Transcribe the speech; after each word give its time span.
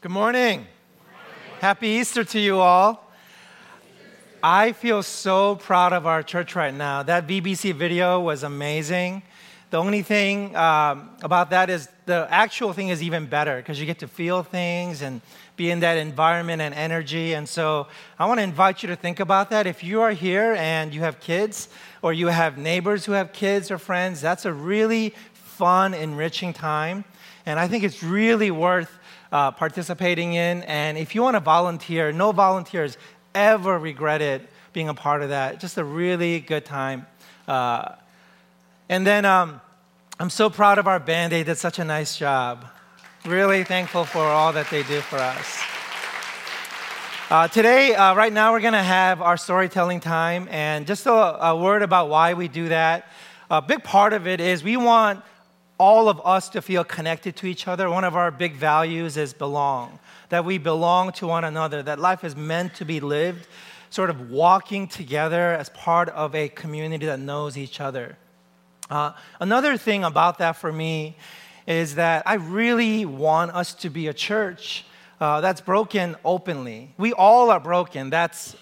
Good 0.00 0.12
morning. 0.12 0.64
Happy 1.58 1.88
Easter 1.88 2.22
to 2.22 2.38
you 2.38 2.60
all. 2.60 3.12
I 4.40 4.70
feel 4.70 5.02
so 5.02 5.56
proud 5.56 5.92
of 5.92 6.06
our 6.06 6.22
church 6.22 6.54
right 6.54 6.72
now. 6.72 7.02
That 7.02 7.26
VBS 7.26 7.74
video 7.74 8.20
was 8.20 8.44
amazing. 8.44 9.24
The 9.70 9.78
only 9.78 10.02
thing 10.02 10.54
um, 10.54 11.10
about 11.24 11.50
that 11.50 11.68
is 11.68 11.88
the 12.06 12.28
actual 12.30 12.72
thing 12.72 12.90
is 12.90 13.02
even 13.02 13.26
better 13.26 13.56
because 13.56 13.80
you 13.80 13.86
get 13.86 13.98
to 13.98 14.06
feel 14.06 14.44
things 14.44 15.02
and 15.02 15.20
be 15.56 15.68
in 15.68 15.80
that 15.80 15.98
environment 15.98 16.62
and 16.62 16.76
energy. 16.76 17.32
And 17.32 17.48
so 17.48 17.88
I 18.20 18.26
want 18.26 18.38
to 18.38 18.44
invite 18.44 18.84
you 18.84 18.86
to 18.90 18.96
think 18.96 19.18
about 19.18 19.50
that. 19.50 19.66
If 19.66 19.82
you 19.82 20.00
are 20.02 20.12
here 20.12 20.54
and 20.58 20.94
you 20.94 21.00
have 21.00 21.18
kids 21.18 21.70
or 22.02 22.12
you 22.12 22.28
have 22.28 22.56
neighbors 22.56 23.04
who 23.04 23.12
have 23.12 23.32
kids 23.32 23.68
or 23.68 23.78
friends, 23.78 24.20
that's 24.20 24.44
a 24.44 24.52
really 24.52 25.12
fun, 25.32 25.92
enriching 25.92 26.52
time. 26.52 27.04
And 27.44 27.58
I 27.58 27.66
think 27.66 27.82
it's 27.82 28.00
really 28.00 28.52
worth 28.52 28.97
uh, 29.32 29.50
participating 29.52 30.34
in. 30.34 30.62
And 30.62 30.98
if 30.98 31.14
you 31.14 31.22
want 31.22 31.34
to 31.34 31.40
volunteer, 31.40 32.12
no 32.12 32.32
volunteers 32.32 32.96
ever 33.34 33.78
regretted 33.78 34.48
being 34.72 34.88
a 34.88 34.94
part 34.94 35.22
of 35.22 35.30
that. 35.30 35.60
Just 35.60 35.78
a 35.78 35.84
really 35.84 36.40
good 36.40 36.64
time. 36.64 37.06
Uh, 37.46 37.94
and 38.88 39.06
then 39.06 39.24
um, 39.24 39.60
I'm 40.18 40.30
so 40.30 40.50
proud 40.50 40.78
of 40.78 40.86
our 40.86 40.98
band. 40.98 41.32
They 41.32 41.44
did 41.44 41.58
such 41.58 41.78
a 41.78 41.84
nice 41.84 42.16
job. 42.16 42.64
Really 43.24 43.64
thankful 43.64 44.04
for 44.04 44.22
all 44.22 44.52
that 44.52 44.70
they 44.70 44.82
do 44.82 45.00
for 45.00 45.16
us. 45.16 45.62
Uh, 47.30 47.46
today, 47.46 47.94
uh, 47.94 48.14
right 48.14 48.32
now, 48.32 48.52
we're 48.52 48.60
going 48.60 48.72
to 48.72 48.82
have 48.82 49.20
our 49.20 49.36
storytelling 49.36 50.00
time. 50.00 50.48
And 50.50 50.86
just 50.86 51.04
a, 51.04 51.12
a 51.12 51.56
word 51.56 51.82
about 51.82 52.08
why 52.08 52.32
we 52.34 52.48
do 52.48 52.68
that. 52.70 53.06
A 53.50 53.60
big 53.60 53.84
part 53.84 54.12
of 54.12 54.26
it 54.26 54.40
is 54.40 54.64
we 54.64 54.76
want 54.76 55.22
all 55.78 56.08
of 56.08 56.20
us 56.24 56.48
to 56.50 56.60
feel 56.60 56.84
connected 56.84 57.36
to 57.36 57.46
each 57.46 57.68
other. 57.68 57.88
One 57.88 58.04
of 58.04 58.16
our 58.16 58.30
big 58.30 58.54
values 58.54 59.16
is 59.16 59.32
belong, 59.32 59.98
that 60.28 60.44
we 60.44 60.58
belong 60.58 61.12
to 61.12 61.26
one 61.26 61.44
another, 61.44 61.82
that 61.84 61.98
life 61.98 62.24
is 62.24 62.36
meant 62.36 62.74
to 62.74 62.84
be 62.84 63.00
lived, 63.00 63.46
sort 63.90 64.10
of 64.10 64.30
walking 64.30 64.88
together 64.88 65.52
as 65.52 65.68
part 65.70 66.08
of 66.10 66.34
a 66.34 66.48
community 66.48 67.06
that 67.06 67.20
knows 67.20 67.56
each 67.56 67.80
other. 67.80 68.16
Uh, 68.90 69.12
another 69.40 69.76
thing 69.76 70.04
about 70.04 70.38
that 70.38 70.52
for 70.52 70.72
me 70.72 71.16
is 71.66 71.94
that 71.94 72.22
I 72.26 72.34
really 72.34 73.04
want 73.04 73.52
us 73.52 73.74
to 73.74 73.90
be 73.90 74.08
a 74.08 74.14
church 74.14 74.84
uh, 75.20 75.40
that's 75.40 75.60
broken 75.60 76.16
openly. 76.24 76.94
We 76.96 77.12
all 77.12 77.50
are 77.50 77.60
broken. 77.60 78.10
That's 78.10 78.56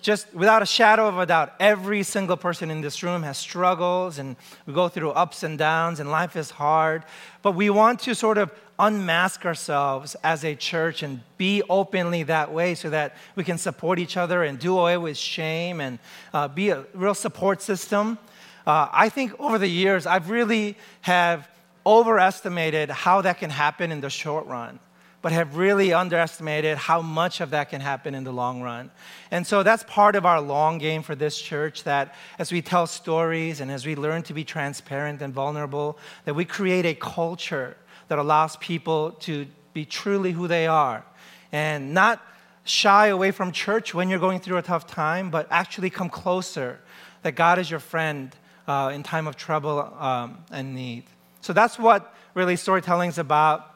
just 0.00 0.32
without 0.34 0.62
a 0.62 0.66
shadow 0.66 1.06
of 1.06 1.18
a 1.18 1.26
doubt, 1.26 1.54
every 1.60 2.02
single 2.02 2.36
person 2.36 2.70
in 2.70 2.80
this 2.80 3.02
room 3.02 3.22
has 3.22 3.38
struggles 3.38 4.18
and 4.18 4.36
we 4.66 4.72
go 4.72 4.88
through 4.88 5.10
ups 5.10 5.42
and 5.42 5.58
downs 5.58 6.00
and 6.00 6.10
life 6.10 6.36
is 6.36 6.50
hard. 6.50 7.04
But 7.42 7.52
we 7.52 7.70
want 7.70 8.00
to 8.00 8.14
sort 8.14 8.38
of 8.38 8.50
unmask 8.78 9.44
ourselves 9.44 10.16
as 10.24 10.44
a 10.44 10.54
church 10.54 11.02
and 11.02 11.20
be 11.36 11.62
openly 11.68 12.22
that 12.24 12.52
way 12.52 12.74
so 12.74 12.90
that 12.90 13.16
we 13.36 13.44
can 13.44 13.58
support 13.58 13.98
each 13.98 14.16
other 14.16 14.42
and 14.42 14.58
do 14.58 14.78
away 14.78 14.96
with 14.96 15.16
shame 15.16 15.80
and 15.80 15.98
uh, 16.32 16.48
be 16.48 16.70
a 16.70 16.84
real 16.94 17.14
support 17.14 17.60
system. 17.60 18.18
Uh, 18.66 18.88
I 18.92 19.08
think 19.08 19.38
over 19.38 19.58
the 19.58 19.68
years, 19.68 20.06
I've 20.06 20.30
really 20.30 20.76
have 21.02 21.48
overestimated 21.84 22.90
how 22.90 23.22
that 23.22 23.38
can 23.38 23.50
happen 23.50 23.92
in 23.92 24.00
the 24.00 24.10
short 24.10 24.46
run 24.46 24.78
but 25.22 25.32
have 25.32 25.56
really 25.56 25.92
underestimated 25.92 26.78
how 26.78 27.02
much 27.02 27.40
of 27.40 27.50
that 27.50 27.68
can 27.68 27.80
happen 27.80 28.14
in 28.14 28.24
the 28.24 28.32
long 28.32 28.62
run. 28.62 28.90
And 29.30 29.46
so 29.46 29.62
that's 29.62 29.84
part 29.84 30.16
of 30.16 30.24
our 30.24 30.40
long 30.40 30.78
game 30.78 31.02
for 31.02 31.14
this 31.14 31.40
church 31.40 31.84
that 31.84 32.14
as 32.38 32.50
we 32.50 32.62
tell 32.62 32.86
stories 32.86 33.60
and 33.60 33.70
as 33.70 33.84
we 33.84 33.94
learn 33.94 34.22
to 34.24 34.34
be 34.34 34.44
transparent 34.44 35.20
and 35.20 35.34
vulnerable, 35.34 35.98
that 36.24 36.34
we 36.34 36.44
create 36.44 36.86
a 36.86 36.94
culture 36.94 37.76
that 38.08 38.18
allows 38.18 38.56
people 38.56 39.12
to 39.12 39.46
be 39.74 39.84
truly 39.84 40.32
who 40.32 40.48
they 40.48 40.66
are 40.66 41.04
and 41.52 41.92
not 41.92 42.22
shy 42.64 43.08
away 43.08 43.30
from 43.30 43.52
church 43.52 43.94
when 43.94 44.08
you're 44.08 44.18
going 44.18 44.40
through 44.40 44.56
a 44.56 44.62
tough 44.62 44.86
time, 44.86 45.30
but 45.30 45.46
actually 45.50 45.90
come 45.90 46.08
closer, 46.08 46.78
that 47.22 47.32
God 47.32 47.58
is 47.58 47.70
your 47.70 47.80
friend 47.80 48.34
uh, 48.66 48.90
in 48.94 49.02
time 49.02 49.26
of 49.26 49.36
trouble 49.36 49.80
um, 49.98 50.38
and 50.50 50.74
need. 50.74 51.04
So 51.40 51.52
that's 51.52 51.78
what 51.78 52.14
really 52.34 52.56
storytelling 52.56 53.10
is 53.10 53.18
about. 53.18 53.69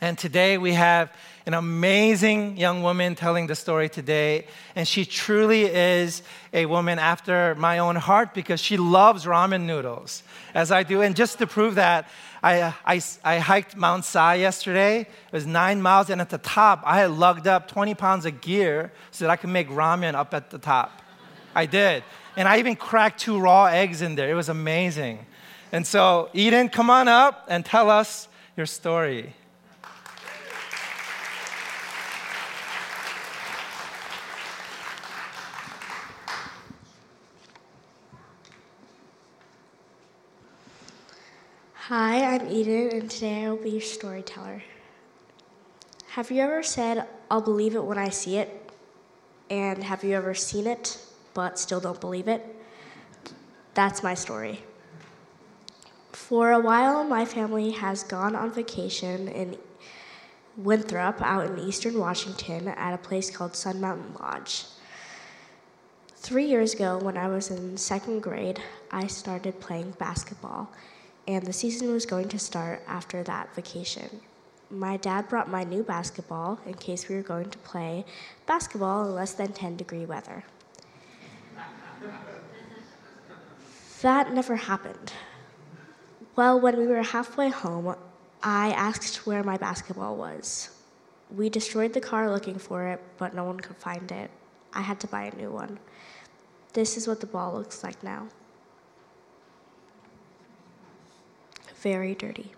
And 0.00 0.18
today 0.18 0.58
we 0.58 0.74
have 0.74 1.10
an 1.46 1.54
amazing 1.54 2.58
young 2.58 2.82
woman 2.82 3.14
telling 3.14 3.46
the 3.46 3.54
story 3.54 3.88
today. 3.88 4.46
And 4.74 4.86
she 4.86 5.06
truly 5.06 5.62
is 5.62 6.22
a 6.52 6.66
woman 6.66 6.98
after 6.98 7.54
my 7.54 7.78
own 7.78 7.96
heart 7.96 8.34
because 8.34 8.60
she 8.60 8.76
loves 8.76 9.24
ramen 9.24 9.62
noodles, 9.62 10.22
as 10.54 10.70
I 10.70 10.82
do. 10.82 11.00
And 11.00 11.16
just 11.16 11.38
to 11.38 11.46
prove 11.46 11.76
that, 11.76 12.08
I, 12.42 12.74
I, 12.84 13.00
I 13.24 13.38
hiked 13.38 13.76
Mount 13.76 14.04
Si 14.04 14.18
yesterday. 14.18 15.00
It 15.00 15.32
was 15.32 15.46
nine 15.46 15.80
miles, 15.80 16.10
and 16.10 16.20
at 16.20 16.30
the 16.30 16.38
top, 16.38 16.82
I 16.84 16.98
had 16.98 17.12
lugged 17.12 17.46
up 17.46 17.68
20 17.68 17.94
pounds 17.94 18.26
of 18.26 18.40
gear 18.40 18.92
so 19.12 19.24
that 19.24 19.30
I 19.30 19.36
could 19.36 19.50
make 19.50 19.68
ramen 19.68 20.14
up 20.14 20.34
at 20.34 20.50
the 20.50 20.58
top. 20.58 21.02
I 21.54 21.64
did. 21.64 22.04
And 22.36 22.46
I 22.46 22.58
even 22.58 22.76
cracked 22.76 23.20
two 23.20 23.38
raw 23.38 23.66
eggs 23.66 24.02
in 24.02 24.14
there. 24.14 24.30
It 24.30 24.34
was 24.34 24.50
amazing. 24.50 25.24
And 25.72 25.86
so, 25.86 26.28
Eden, 26.34 26.68
come 26.68 26.90
on 26.90 27.08
up 27.08 27.46
and 27.48 27.64
tell 27.64 27.88
us 27.88 28.28
your 28.56 28.66
story. 28.66 29.34
Hi, 41.88 42.34
I'm 42.34 42.48
Eden, 42.48 42.90
and 42.90 43.08
today 43.08 43.44
I 43.44 43.48
will 43.48 43.58
be 43.58 43.70
your 43.70 43.80
storyteller. 43.80 44.60
Have 46.08 46.32
you 46.32 46.42
ever 46.42 46.60
said, 46.64 47.06
I'll 47.30 47.40
believe 47.40 47.76
it 47.76 47.84
when 47.84 47.96
I 47.96 48.08
see 48.08 48.38
it? 48.38 48.72
And 49.50 49.84
have 49.84 50.02
you 50.02 50.16
ever 50.16 50.34
seen 50.34 50.66
it, 50.66 50.98
but 51.32 51.60
still 51.60 51.78
don't 51.78 52.00
believe 52.00 52.26
it? 52.26 52.44
That's 53.74 54.02
my 54.02 54.14
story. 54.14 54.64
For 56.10 56.50
a 56.50 56.58
while, 56.58 57.04
my 57.04 57.24
family 57.24 57.70
has 57.70 58.02
gone 58.02 58.34
on 58.34 58.50
vacation 58.50 59.28
in 59.28 59.56
Winthrop 60.56 61.22
out 61.22 61.48
in 61.48 61.60
eastern 61.60 62.00
Washington 62.00 62.66
at 62.66 62.94
a 62.94 62.98
place 62.98 63.30
called 63.30 63.54
Sun 63.54 63.80
Mountain 63.80 64.12
Lodge. 64.18 64.64
Three 66.16 66.46
years 66.46 66.74
ago, 66.74 66.98
when 66.98 67.16
I 67.16 67.28
was 67.28 67.52
in 67.52 67.76
second 67.76 68.24
grade, 68.24 68.60
I 68.90 69.06
started 69.06 69.60
playing 69.60 69.92
basketball 70.00 70.72
and 71.26 71.44
the 71.44 71.52
season 71.52 71.92
was 71.92 72.06
going 72.06 72.28
to 72.28 72.38
start 72.38 72.82
after 72.86 73.22
that 73.22 73.54
vacation. 73.54 74.20
My 74.70 74.96
dad 74.96 75.28
brought 75.28 75.48
my 75.48 75.64
new 75.64 75.82
basketball 75.82 76.60
in 76.66 76.74
case 76.74 77.08
we 77.08 77.16
were 77.16 77.22
going 77.22 77.50
to 77.50 77.58
play 77.58 78.04
basketball 78.46 79.06
in 79.06 79.14
less 79.14 79.32
than 79.32 79.52
10 79.52 79.76
degree 79.76 80.06
weather. 80.06 80.44
that 84.02 84.32
never 84.32 84.56
happened. 84.56 85.12
Well, 86.34 86.60
when 86.60 86.76
we 86.76 86.86
were 86.86 87.02
halfway 87.02 87.48
home, 87.48 87.96
I 88.42 88.70
asked 88.72 89.26
where 89.26 89.42
my 89.42 89.56
basketball 89.56 90.16
was. 90.16 90.70
We 91.34 91.48
destroyed 91.48 91.92
the 91.92 92.00
car 92.00 92.30
looking 92.30 92.58
for 92.58 92.86
it, 92.86 93.02
but 93.18 93.34
no 93.34 93.44
one 93.44 93.58
could 93.58 93.76
find 93.76 94.12
it. 94.12 94.30
I 94.72 94.82
had 94.82 95.00
to 95.00 95.06
buy 95.06 95.24
a 95.24 95.34
new 95.34 95.50
one. 95.50 95.78
This 96.72 96.96
is 96.96 97.08
what 97.08 97.20
the 97.20 97.26
ball 97.26 97.54
looks 97.54 97.82
like 97.82 98.02
now. 98.02 98.28
Very 101.92 102.16
dirty. 102.16 102.50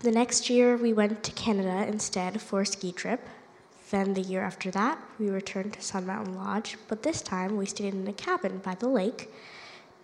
the 0.00 0.10
next 0.10 0.50
year, 0.50 0.76
we 0.76 0.92
went 0.92 1.22
to 1.22 1.32
Canada 1.32 1.86
instead 1.88 2.42
for 2.42 2.60
a 2.60 2.66
ski 2.66 2.92
trip. 2.92 3.22
Then, 3.90 4.12
the 4.12 4.20
year 4.20 4.42
after 4.42 4.70
that, 4.72 4.98
we 5.18 5.30
returned 5.30 5.72
to 5.72 5.80
Sun 5.80 6.04
Mountain 6.06 6.36
Lodge, 6.36 6.76
but 6.86 7.02
this 7.02 7.22
time 7.22 7.56
we 7.56 7.64
stayed 7.64 7.94
in 7.94 8.06
a 8.06 8.12
cabin 8.12 8.58
by 8.58 8.74
the 8.74 8.90
lake, 9.00 9.32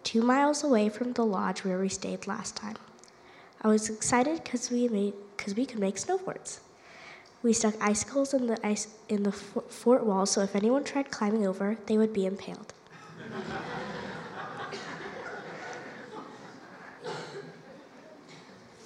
two 0.02 0.22
miles 0.22 0.64
away 0.64 0.88
from 0.88 1.12
the 1.12 1.26
lodge 1.26 1.62
where 1.62 1.78
we 1.78 1.90
stayed 1.90 2.26
last 2.26 2.56
time. 2.56 2.78
I 3.60 3.68
was 3.68 3.90
excited 3.90 4.42
because 4.44 4.70
we, 4.70 4.88
made, 4.88 5.12
we 5.54 5.66
could 5.66 5.78
make 5.78 5.96
snowboards. 5.96 6.60
We 7.42 7.52
stuck 7.52 7.74
icicles 7.82 8.32
in 8.32 8.46
the, 8.46 8.56
ice, 8.66 8.88
in 9.10 9.24
the 9.24 9.32
fort 9.32 10.06
wall 10.06 10.24
so 10.24 10.40
if 10.40 10.56
anyone 10.56 10.84
tried 10.84 11.10
climbing 11.10 11.46
over, 11.46 11.76
they 11.84 11.98
would 11.98 12.14
be 12.14 12.24
impaled. 12.24 12.72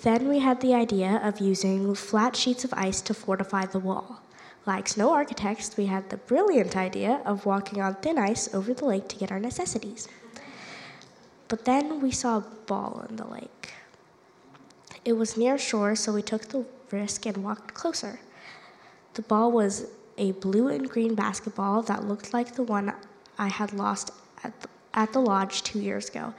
Then 0.03 0.29
we 0.29 0.39
had 0.39 0.61
the 0.61 0.75
idea 0.75 1.21
of 1.25 1.41
using 1.41 1.95
flat 1.95 2.37
sheets 2.37 2.65
of 2.65 2.73
ice 2.75 3.01
to 3.03 3.15
fortify 3.15 3.67
the 3.67 3.81
wall. 3.81 4.21
Like 4.65 4.87
snow 4.87 5.13
architects, 5.13 5.77
we 5.77 5.87
had 5.87 6.11
the 6.11 6.19
brilliant 6.19 6.77
idea 6.77 7.21
of 7.25 7.47
walking 7.47 7.81
on 7.81 7.95
thin 7.97 8.19
ice 8.19 8.53
over 8.55 8.75
the 8.75 8.85
lake 8.85 9.09
to 9.09 9.17
get 9.17 9.33
our 9.33 9.41
necessities. 9.41 10.07
But 11.49 11.65
then 11.65 12.01
we 12.01 12.11
saw 12.11 12.39
a 12.39 12.45
ball 12.67 13.07
in 13.09 13.17
the 13.17 13.27
lake. 13.27 13.73
It 15.05 15.15
was 15.15 15.37
near 15.37 15.59
shore, 15.59 15.97
so 15.97 16.13
we 16.13 16.23
took 16.23 16.49
the 16.49 16.65
risk 16.91 17.27
and 17.27 17.39
walked 17.39 17.75
closer. 17.75 18.21
The 19.15 19.23
ball 19.23 19.51
was 19.51 19.87
a 20.19 20.33
blue 20.33 20.69
and 20.69 20.89
green 20.89 21.15
basketball 21.15 21.83
that 21.83 22.05
looked 22.05 22.33
like 22.33 22.55
the 22.55 22.63
one 22.63 22.93
I 23.39 23.49
had 23.49 23.73
lost 23.73 24.11
at 24.45 24.61
the, 24.61 24.69
at 24.95 25.13
the 25.13 25.21
lodge 25.21 25.63
two 25.63 25.81
years 25.81 26.09
ago. 26.09 26.35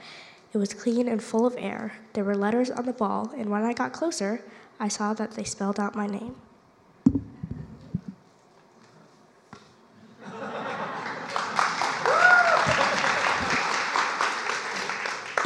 It 0.52 0.58
was 0.58 0.74
clean 0.74 1.06
and 1.06 1.22
full 1.22 1.46
of 1.46 1.54
air. 1.58 1.94
There 2.12 2.24
were 2.24 2.36
letters 2.36 2.70
on 2.70 2.84
the 2.84 2.92
ball, 2.92 3.32
and 3.36 3.50
when 3.50 3.62
I 3.62 3.72
got 3.72 3.92
closer, 3.92 4.42
I 4.80 4.88
saw 4.88 5.14
that 5.14 5.32
they 5.32 5.44
spelled 5.44 5.78
out 5.78 5.94
my 5.94 6.06
name. 6.06 6.34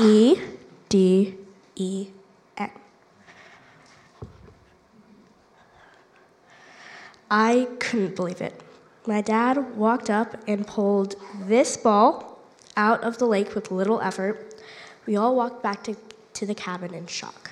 E 0.01 0.41
D 0.89 1.37
E 1.77 2.09
N. 2.57 2.71
I 7.31 7.69
couldn't 7.79 8.17
believe 8.17 8.41
it. 8.41 8.61
My 9.07 9.21
dad 9.21 9.77
walked 9.77 10.11
up 10.11 10.37
and 10.49 10.67
pulled 10.67 11.17
this 11.39 11.77
ball 11.77 12.41
out 12.77 13.05
of 13.05 13.19
the 13.19 13.27
lake 13.27 13.55
with 13.55 13.71
little 13.71 14.01
effort. 14.01 14.54
We 15.07 15.17
all 15.17 15.37
walked 15.37 15.63
back 15.63 15.83
to, 15.85 15.97
to 16.35 16.47
the 16.47 16.55
cabin 16.55 16.95
in 16.95 17.07
shock. 17.07 17.51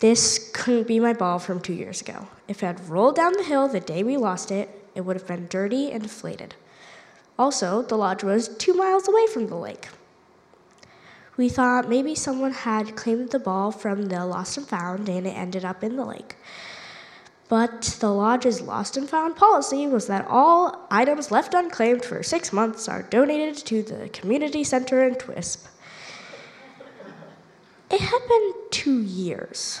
This 0.00 0.50
couldn't 0.52 0.86
be 0.86 1.00
my 1.00 1.12
ball 1.12 1.38
from 1.38 1.60
two 1.60 1.72
years 1.72 2.00
ago. 2.00 2.28
If 2.48 2.62
it 2.62 2.66
had 2.66 2.88
rolled 2.88 3.16
down 3.16 3.32
the 3.32 3.44
hill 3.44 3.68
the 3.68 3.80
day 3.80 4.02
we 4.02 4.16
lost 4.16 4.50
it, 4.50 4.68
it 4.94 5.00
would 5.00 5.16
have 5.16 5.26
been 5.26 5.46
dirty 5.48 5.90
and 5.90 6.02
deflated. 6.02 6.54
Also, 7.38 7.82
the 7.82 7.96
lodge 7.96 8.22
was 8.22 8.48
two 8.48 8.74
miles 8.74 9.08
away 9.08 9.26
from 9.26 9.46
the 9.46 9.56
lake. 9.56 9.88
We 11.36 11.48
thought 11.48 11.88
maybe 11.88 12.14
someone 12.14 12.52
had 12.52 12.94
claimed 12.94 13.30
the 13.30 13.40
ball 13.40 13.72
from 13.72 14.06
the 14.06 14.24
lost 14.24 14.56
and 14.56 14.68
found 14.68 15.08
and 15.08 15.26
it 15.26 15.30
ended 15.30 15.64
up 15.64 15.82
in 15.82 15.96
the 15.96 16.04
lake. 16.04 16.36
But 17.48 17.96
the 18.00 18.10
lodge's 18.10 18.62
lost 18.62 18.96
and 18.96 19.08
found 19.08 19.36
policy 19.36 19.86
was 19.86 20.06
that 20.06 20.26
all 20.28 20.86
items 20.90 21.30
left 21.30 21.52
unclaimed 21.52 22.04
for 22.04 22.22
six 22.22 22.52
months 22.52 22.88
are 22.88 23.02
donated 23.02 23.56
to 23.66 23.82
the 23.82 24.08
community 24.08 24.64
center 24.64 25.04
in 25.06 25.16
Twisp. 25.16 25.66
It 27.90 28.00
had 28.00 28.20
been 28.28 28.52
two 28.70 29.02
years. 29.02 29.80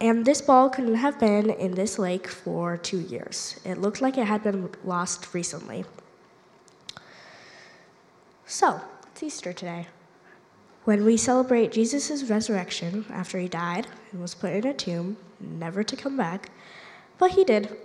And 0.00 0.24
this 0.24 0.40
ball 0.40 0.70
couldn't 0.70 0.94
have 0.94 1.18
been 1.18 1.50
in 1.50 1.74
this 1.74 1.98
lake 1.98 2.28
for 2.28 2.76
two 2.76 3.00
years. 3.00 3.58
It 3.64 3.78
looked 3.78 4.00
like 4.00 4.16
it 4.16 4.26
had 4.26 4.44
been 4.44 4.70
lost 4.84 5.34
recently. 5.34 5.84
So, 8.46 8.80
it's 9.10 9.22
Easter 9.22 9.52
today. 9.52 9.88
When 10.88 11.04
we 11.04 11.18
celebrate 11.18 11.70
Jesus' 11.70 12.30
resurrection 12.30 13.04
after 13.10 13.38
he 13.38 13.46
died 13.46 13.86
and 14.10 14.22
was 14.22 14.34
put 14.34 14.54
in 14.54 14.66
a 14.66 14.72
tomb, 14.72 15.18
never 15.38 15.84
to 15.84 15.94
come 15.94 16.16
back, 16.16 16.48
but 17.18 17.32
he 17.32 17.44
did. 17.44 17.76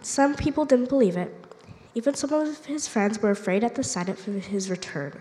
Some 0.00 0.34
people 0.34 0.64
didn't 0.64 0.88
believe 0.88 1.18
it. 1.18 1.30
Even 1.94 2.14
some 2.14 2.32
of 2.32 2.64
his 2.64 2.88
friends 2.88 3.20
were 3.20 3.32
afraid 3.32 3.62
at 3.62 3.74
the 3.74 3.84
sight 3.84 4.08
of 4.08 4.24
his 4.24 4.70
return. 4.70 5.20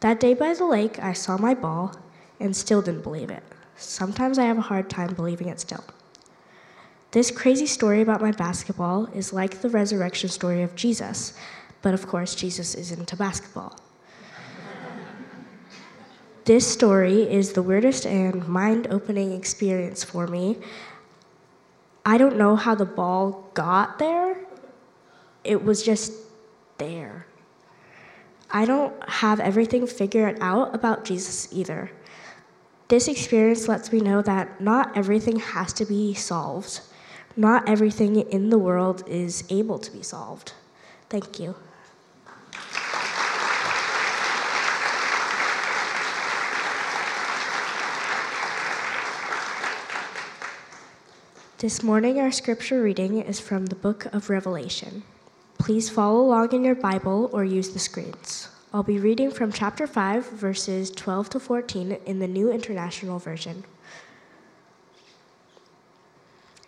That 0.00 0.18
day 0.18 0.34
by 0.34 0.52
the 0.54 0.64
lake, 0.64 0.98
I 0.98 1.12
saw 1.12 1.36
my 1.36 1.54
ball 1.54 1.94
and 2.40 2.56
still 2.56 2.82
didn't 2.82 3.04
believe 3.04 3.30
it. 3.30 3.44
Sometimes 3.76 4.36
I 4.36 4.46
have 4.46 4.58
a 4.58 4.62
hard 4.72 4.90
time 4.90 5.14
believing 5.14 5.48
it 5.48 5.60
still. 5.60 5.84
This 7.12 7.30
crazy 7.30 7.66
story 7.66 8.00
about 8.00 8.20
my 8.20 8.32
basketball 8.32 9.06
is 9.14 9.32
like 9.32 9.60
the 9.60 9.70
resurrection 9.70 10.28
story 10.28 10.64
of 10.64 10.74
Jesus, 10.74 11.34
but 11.82 11.94
of 11.94 12.08
course, 12.08 12.34
Jesus 12.34 12.74
isn't 12.74 13.12
a 13.12 13.16
basketball. 13.16 13.78
This 16.44 16.70
story 16.70 17.22
is 17.22 17.52
the 17.52 17.62
weirdest 17.62 18.06
and 18.06 18.46
mind 18.46 18.88
opening 18.90 19.32
experience 19.32 20.04
for 20.04 20.26
me. 20.26 20.58
I 22.04 22.18
don't 22.18 22.36
know 22.36 22.54
how 22.54 22.74
the 22.74 22.84
ball 22.84 23.50
got 23.54 23.98
there, 23.98 24.36
it 25.42 25.64
was 25.64 25.82
just 25.82 26.12
there. 26.78 27.26
I 28.50 28.66
don't 28.66 28.94
have 29.08 29.40
everything 29.40 29.86
figured 29.86 30.38
out 30.40 30.74
about 30.74 31.04
Jesus 31.04 31.48
either. 31.50 31.90
This 32.88 33.08
experience 33.08 33.66
lets 33.66 33.92
me 33.92 34.00
know 34.00 34.22
that 34.22 34.60
not 34.60 34.96
everything 34.96 35.40
has 35.40 35.72
to 35.74 35.86
be 35.86 36.14
solved. 36.14 36.80
Not 37.36 37.68
everything 37.68 38.16
in 38.16 38.50
the 38.50 38.58
world 38.58 39.02
is 39.08 39.44
able 39.50 39.78
to 39.78 39.90
be 39.90 40.02
solved. 40.02 40.52
Thank 41.08 41.40
you. 41.40 41.56
This 51.64 51.82
morning, 51.82 52.20
our 52.20 52.30
scripture 52.30 52.82
reading 52.82 53.22
is 53.22 53.40
from 53.40 53.64
the 53.64 53.74
book 53.74 54.04
of 54.12 54.28
Revelation. 54.28 55.02
Please 55.56 55.88
follow 55.88 56.20
along 56.20 56.52
in 56.52 56.62
your 56.62 56.74
Bible 56.74 57.30
or 57.32 57.42
use 57.42 57.70
the 57.70 57.78
screens. 57.78 58.50
I'll 58.74 58.82
be 58.82 58.98
reading 58.98 59.30
from 59.30 59.50
chapter 59.50 59.86
5, 59.86 60.28
verses 60.28 60.90
12 60.90 61.30
to 61.30 61.40
14 61.40 61.92
in 62.04 62.18
the 62.18 62.28
New 62.28 62.52
International 62.52 63.18
Version. 63.18 63.64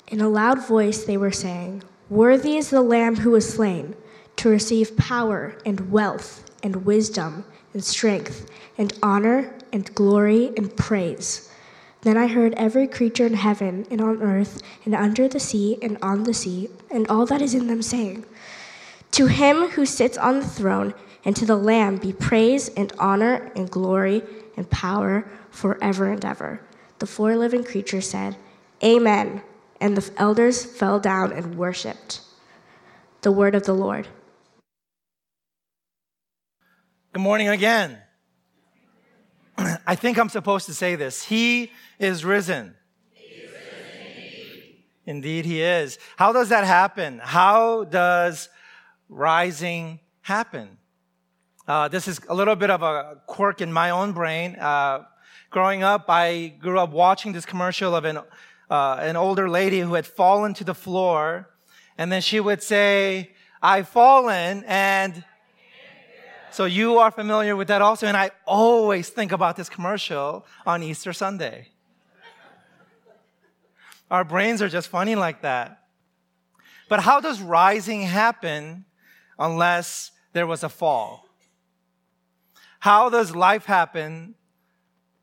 In 0.08 0.22
a 0.22 0.31
loud 0.31 0.66
voice, 0.66 1.04
they 1.04 1.19
were 1.19 1.31
saying, 1.31 1.82
Worthy 2.08 2.56
is 2.56 2.70
the 2.70 2.81
Lamb 2.81 3.16
who 3.16 3.32
was 3.32 3.46
slain 3.46 3.94
to 4.37 4.48
receive 4.48 4.96
power 4.96 5.58
and 5.66 5.93
wealth 5.93 6.50
and 6.62 6.87
wisdom 6.87 7.44
and 7.75 7.84
strength 7.84 8.50
and 8.78 8.94
honor 9.02 9.58
and 9.75 9.94
glory 9.94 10.54
and 10.56 10.75
praise. 10.75 11.50
Then 12.06 12.17
I 12.17 12.29
heard 12.29 12.55
every 12.55 12.87
creature 12.87 13.26
in 13.26 13.35
heaven 13.35 13.85
and 13.91 14.00
on 14.00 14.23
earth 14.23 14.62
and 14.85 14.94
under 14.94 15.26
the 15.26 15.41
sea 15.41 15.76
and 15.82 15.99
on 16.00 16.23
the 16.23 16.32
sea 16.32 16.69
and 16.88 17.05
all 17.08 17.26
that 17.26 17.43
is 17.43 17.53
in 17.53 17.67
them 17.67 17.82
saying, 17.82 18.25
To 19.11 19.26
him 19.26 19.70
who 19.70 19.85
sits 19.85 20.17
on 20.17 20.38
the 20.38 20.47
throne 20.47 20.94
and 21.25 21.35
to 21.35 21.44
the 21.44 21.56
Lamb 21.56 21.97
be 21.97 22.12
praise 22.12 22.69
and 22.69 22.93
honor 23.00 23.50
and 23.56 23.69
glory 23.69 24.23
and 24.56 24.70
power 24.70 25.26
forever 25.50 26.06
and 26.06 26.25
ever. 26.25 26.61
The 27.00 27.08
four 27.08 27.37
living 27.37 27.64
creatures 27.64 28.08
said, 28.08 28.37
Amen. 28.85 29.43
And 29.81 29.97
the 29.97 30.08
elders 30.17 30.64
fell 30.64 31.00
down 31.00 31.32
and 31.32 31.56
worshiped. 31.56 32.20
The 33.23 33.32
word 33.32 33.56
of 33.56 33.64
the 33.64 33.75
Lord. 33.75 34.06
Good 37.12 37.23
morning 37.23 37.49
again. 37.49 37.99
I 39.86 39.94
think 39.94 40.18
I'm 40.18 40.28
supposed 40.28 40.66
to 40.66 40.74
say 40.74 40.96
this. 40.96 41.24
He 41.24 41.70
is 41.98 42.24
risen. 42.24 42.74
Indeed, 45.06 45.44
he 45.44 45.62
is. 45.62 45.98
How 46.16 46.32
does 46.32 46.48
that 46.48 46.64
happen? 46.64 47.20
How 47.22 47.84
does 47.84 48.48
rising 49.08 50.00
happen? 50.22 50.78
Uh, 51.68 51.86
this 51.86 52.08
is 52.08 52.20
a 52.28 52.34
little 52.34 52.56
bit 52.56 52.70
of 52.70 52.82
a 52.82 53.20
quirk 53.26 53.60
in 53.60 53.72
my 53.72 53.90
own 53.90 54.12
brain. 54.12 54.56
Uh, 54.56 55.04
growing 55.50 55.84
up, 55.84 56.06
I 56.08 56.54
grew 56.58 56.80
up 56.80 56.90
watching 56.90 57.32
this 57.32 57.46
commercial 57.46 57.94
of 57.94 58.04
an, 58.04 58.18
uh, 58.68 58.98
an 59.00 59.14
older 59.14 59.48
lady 59.48 59.78
who 59.78 59.94
had 59.94 60.06
fallen 60.06 60.55
to 60.55 60.64
the 60.64 60.74
floor, 60.74 61.50
and 61.96 62.10
then 62.10 62.20
she 62.20 62.40
would 62.40 62.62
say, 62.62 63.31
I've 63.62 63.88
fallen, 63.88 64.64
and 64.66 65.24
so 66.56 66.65
you 66.65 66.96
are 66.96 67.10
familiar 67.10 67.55
with 67.55 67.69
that 67.69 67.82
also, 67.82 68.06
and 68.06 68.17
I 68.17 68.31
always 68.46 69.10
think 69.10 69.31
about 69.31 69.56
this 69.56 69.69
commercial 69.69 70.46
on 70.65 70.82
Easter 70.82 71.13
Sunday. 71.13 71.69
Our 74.10 74.25
brains 74.25 74.63
are 74.63 74.69
just 74.70 74.89
funny 74.89 75.17
like 75.17 75.43
that. 75.43 75.82
But 76.89 77.01
how 77.01 77.20
does 77.20 77.43
rising 77.43 78.01
happen 78.01 78.86
unless 79.39 80.13
there 80.32 80.46
was 80.46 80.65
a 80.65 80.70
fall? 80.70 81.29
How 82.79 83.10
does 83.10 83.36
life 83.36 83.67
happen 83.67 84.34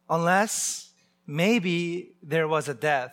unless 0.07 0.91
maybe 1.25 2.11
there 2.21 2.47
was 2.47 2.69
a 2.69 2.75
death? 2.75 3.11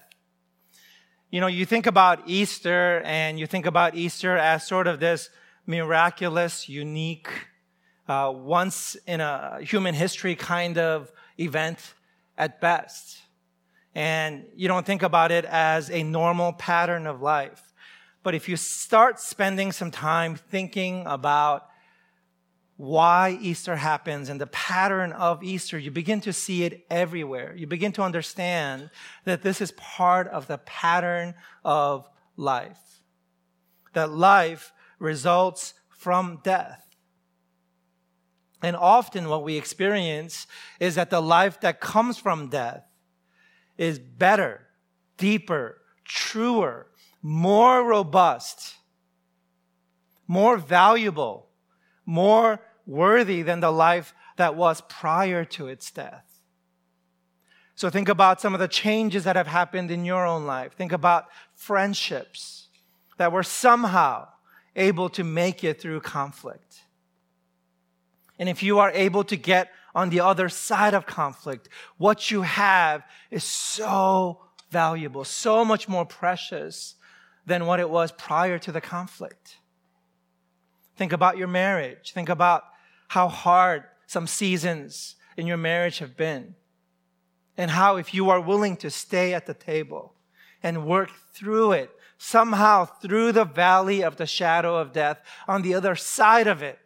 You 1.30 1.40
know, 1.40 1.46
you 1.46 1.64
think 1.64 1.86
about 1.86 2.24
Easter 2.26 3.00
and 3.02 3.40
you 3.40 3.46
think 3.46 3.64
about 3.64 3.94
Easter 3.94 4.36
as 4.36 4.66
sort 4.66 4.88
of 4.88 5.00
this 5.00 5.30
miraculous, 5.66 6.68
unique, 6.68 7.30
uh, 8.10 8.28
once 8.28 8.96
in 9.06 9.20
a 9.20 9.60
human 9.62 9.94
history 9.94 10.34
kind 10.34 10.78
of 10.78 11.12
event 11.38 11.94
at 12.36 12.60
best. 12.60 13.18
And 13.94 14.46
you 14.56 14.66
don't 14.66 14.84
think 14.84 15.04
about 15.04 15.30
it 15.30 15.44
as 15.44 15.92
a 15.92 16.02
normal 16.02 16.52
pattern 16.52 17.06
of 17.06 17.22
life. 17.22 17.62
But 18.24 18.34
if 18.34 18.48
you 18.48 18.56
start 18.56 19.20
spending 19.20 19.70
some 19.70 19.92
time 19.92 20.34
thinking 20.34 21.04
about 21.06 21.68
why 22.76 23.38
Easter 23.40 23.76
happens 23.76 24.28
and 24.28 24.40
the 24.40 24.48
pattern 24.48 25.12
of 25.12 25.44
Easter, 25.44 25.78
you 25.78 25.92
begin 25.92 26.20
to 26.22 26.32
see 26.32 26.64
it 26.64 26.84
everywhere. 26.90 27.54
You 27.54 27.68
begin 27.68 27.92
to 27.92 28.02
understand 28.02 28.90
that 29.24 29.42
this 29.42 29.60
is 29.60 29.70
part 29.76 30.26
of 30.26 30.48
the 30.48 30.58
pattern 30.58 31.34
of 31.64 32.08
life. 32.36 33.02
That 33.92 34.10
life 34.10 34.72
results 34.98 35.74
from 35.90 36.40
death. 36.42 36.89
And 38.62 38.76
often 38.76 39.28
what 39.28 39.42
we 39.42 39.56
experience 39.56 40.46
is 40.78 40.94
that 40.96 41.10
the 41.10 41.22
life 41.22 41.60
that 41.60 41.80
comes 41.80 42.18
from 42.18 42.48
death 42.48 42.84
is 43.78 43.98
better, 43.98 44.66
deeper, 45.16 45.78
truer, 46.04 46.86
more 47.22 47.82
robust, 47.84 48.74
more 50.26 50.56
valuable, 50.56 51.48
more 52.04 52.60
worthy 52.86 53.42
than 53.42 53.60
the 53.60 53.70
life 53.70 54.14
that 54.36 54.54
was 54.54 54.82
prior 54.82 55.44
to 55.44 55.68
its 55.68 55.90
death. 55.90 56.26
So 57.74 57.88
think 57.88 58.10
about 58.10 58.42
some 58.42 58.52
of 58.52 58.60
the 58.60 58.68
changes 58.68 59.24
that 59.24 59.36
have 59.36 59.46
happened 59.46 59.90
in 59.90 60.04
your 60.04 60.26
own 60.26 60.44
life. 60.44 60.74
Think 60.74 60.92
about 60.92 61.28
friendships 61.54 62.68
that 63.16 63.32
were 63.32 63.42
somehow 63.42 64.28
able 64.76 65.08
to 65.10 65.24
make 65.24 65.64
it 65.64 65.80
through 65.80 66.00
conflict. 66.00 66.82
And 68.40 68.48
if 68.48 68.62
you 68.62 68.78
are 68.78 68.90
able 68.92 69.22
to 69.24 69.36
get 69.36 69.70
on 69.94 70.08
the 70.08 70.20
other 70.20 70.48
side 70.48 70.94
of 70.94 71.04
conflict, 71.04 71.68
what 71.98 72.30
you 72.30 72.40
have 72.40 73.04
is 73.30 73.44
so 73.44 74.40
valuable, 74.70 75.24
so 75.24 75.62
much 75.62 75.88
more 75.88 76.06
precious 76.06 76.94
than 77.44 77.66
what 77.66 77.80
it 77.80 77.90
was 77.90 78.12
prior 78.12 78.58
to 78.60 78.72
the 78.72 78.80
conflict. 78.80 79.58
Think 80.96 81.12
about 81.12 81.36
your 81.36 81.48
marriage. 81.48 82.12
Think 82.12 82.30
about 82.30 82.64
how 83.08 83.28
hard 83.28 83.84
some 84.06 84.26
seasons 84.26 85.16
in 85.36 85.46
your 85.46 85.58
marriage 85.58 85.98
have 85.98 86.16
been 86.16 86.54
and 87.58 87.70
how 87.70 87.96
if 87.96 88.14
you 88.14 88.30
are 88.30 88.40
willing 88.40 88.76
to 88.78 88.90
stay 88.90 89.34
at 89.34 89.44
the 89.44 89.54
table 89.54 90.14
and 90.62 90.86
work 90.86 91.10
through 91.34 91.72
it, 91.72 91.90
somehow 92.16 92.86
through 92.86 93.32
the 93.32 93.44
valley 93.44 94.02
of 94.02 94.16
the 94.16 94.26
shadow 94.26 94.78
of 94.78 94.94
death, 94.94 95.18
on 95.46 95.60
the 95.60 95.74
other 95.74 95.94
side 95.94 96.46
of 96.46 96.62
it, 96.62 96.78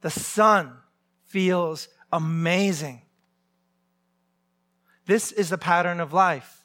the 0.00 0.10
sun 0.10 0.72
feels 1.26 1.88
amazing. 2.12 3.02
This 5.06 5.32
is 5.32 5.50
the 5.50 5.58
pattern 5.58 6.00
of 6.00 6.12
life. 6.12 6.64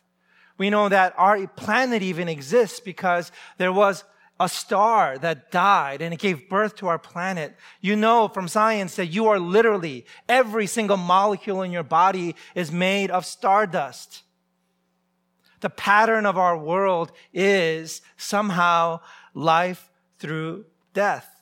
We 0.57 0.69
know 0.69 0.87
that 0.89 1.13
our 1.17 1.47
planet 1.47 2.01
even 2.01 2.29
exists 2.29 2.79
because 2.79 3.31
there 3.57 3.73
was 3.73 4.03
a 4.39 4.49
star 4.49 5.17
that 5.17 5.51
died 5.51 6.01
and 6.01 6.13
it 6.13 6.19
gave 6.19 6.49
birth 6.49 6.75
to 6.75 6.87
our 6.87 6.99
planet. 6.99 7.55
You 7.81 7.95
know 7.95 8.27
from 8.27 8.47
science 8.47 8.95
that 8.97 9.07
you 9.07 9.27
are 9.27 9.39
literally, 9.39 10.05
every 10.27 10.67
single 10.67 10.97
molecule 10.97 11.61
in 11.61 11.71
your 11.71 11.83
body 11.83 12.35
is 12.53 12.71
made 12.71 13.11
of 13.11 13.25
stardust. 13.25 14.23
The 15.61 15.69
pattern 15.69 16.25
of 16.25 16.37
our 16.37 16.57
world 16.57 17.11
is 17.33 18.01
somehow 18.17 18.99
life 19.33 19.89
through 20.19 20.65
death. 20.93 21.34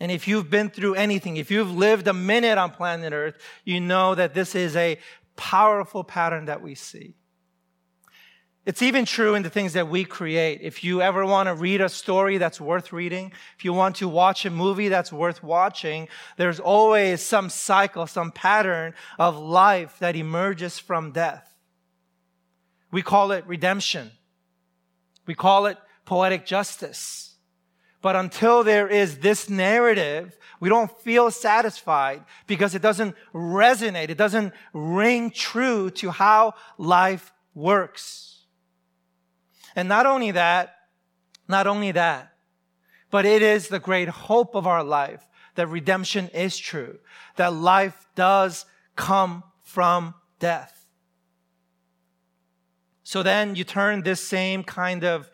And 0.00 0.12
if 0.12 0.28
you've 0.28 0.48
been 0.48 0.70
through 0.70 0.94
anything, 0.94 1.36
if 1.36 1.50
you've 1.50 1.72
lived 1.72 2.06
a 2.06 2.12
minute 2.12 2.56
on 2.56 2.70
planet 2.70 3.12
Earth, 3.12 3.36
you 3.64 3.80
know 3.80 4.14
that 4.14 4.34
this 4.34 4.54
is 4.54 4.76
a 4.76 4.98
powerful 5.36 6.04
pattern 6.04 6.46
that 6.46 6.62
we 6.62 6.74
see. 6.74 7.14
It's 8.68 8.82
even 8.82 9.06
true 9.06 9.34
in 9.34 9.42
the 9.42 9.48
things 9.48 9.72
that 9.72 9.88
we 9.88 10.04
create. 10.04 10.60
If 10.60 10.84
you 10.84 11.00
ever 11.00 11.24
want 11.24 11.46
to 11.46 11.54
read 11.54 11.80
a 11.80 11.88
story 11.88 12.36
that's 12.36 12.60
worth 12.60 12.92
reading, 12.92 13.32
if 13.56 13.64
you 13.64 13.72
want 13.72 13.96
to 13.96 14.08
watch 14.08 14.44
a 14.44 14.50
movie 14.50 14.88
that's 14.88 15.10
worth 15.10 15.42
watching, 15.42 16.06
there's 16.36 16.60
always 16.60 17.22
some 17.22 17.48
cycle, 17.48 18.06
some 18.06 18.30
pattern 18.30 18.92
of 19.18 19.38
life 19.38 19.98
that 20.00 20.16
emerges 20.16 20.78
from 20.78 21.12
death. 21.12 21.54
We 22.90 23.00
call 23.00 23.32
it 23.32 23.46
redemption. 23.46 24.10
We 25.24 25.34
call 25.34 25.64
it 25.64 25.78
poetic 26.04 26.44
justice. 26.44 27.27
But 28.00 28.16
until 28.16 28.62
there 28.62 28.88
is 28.88 29.18
this 29.18 29.48
narrative, 29.48 30.38
we 30.60 30.68
don't 30.68 30.90
feel 31.00 31.30
satisfied 31.30 32.24
because 32.46 32.74
it 32.74 32.82
doesn't 32.82 33.16
resonate. 33.34 34.08
It 34.08 34.18
doesn't 34.18 34.54
ring 34.72 35.30
true 35.30 35.90
to 35.90 36.10
how 36.10 36.54
life 36.76 37.32
works. 37.54 38.44
And 39.74 39.88
not 39.88 40.06
only 40.06 40.30
that, 40.32 40.76
not 41.48 41.66
only 41.66 41.92
that, 41.92 42.34
but 43.10 43.24
it 43.24 43.42
is 43.42 43.68
the 43.68 43.78
great 43.78 44.08
hope 44.08 44.54
of 44.54 44.66
our 44.66 44.84
life 44.84 45.26
that 45.54 45.66
redemption 45.66 46.28
is 46.28 46.56
true, 46.56 46.98
that 47.36 47.52
life 47.52 48.06
does 48.14 48.64
come 48.94 49.42
from 49.62 50.14
death. 50.38 50.86
So 53.02 53.22
then 53.22 53.54
you 53.54 53.64
turn 53.64 54.02
this 54.02 54.20
same 54.20 54.62
kind 54.62 55.02
of 55.02 55.30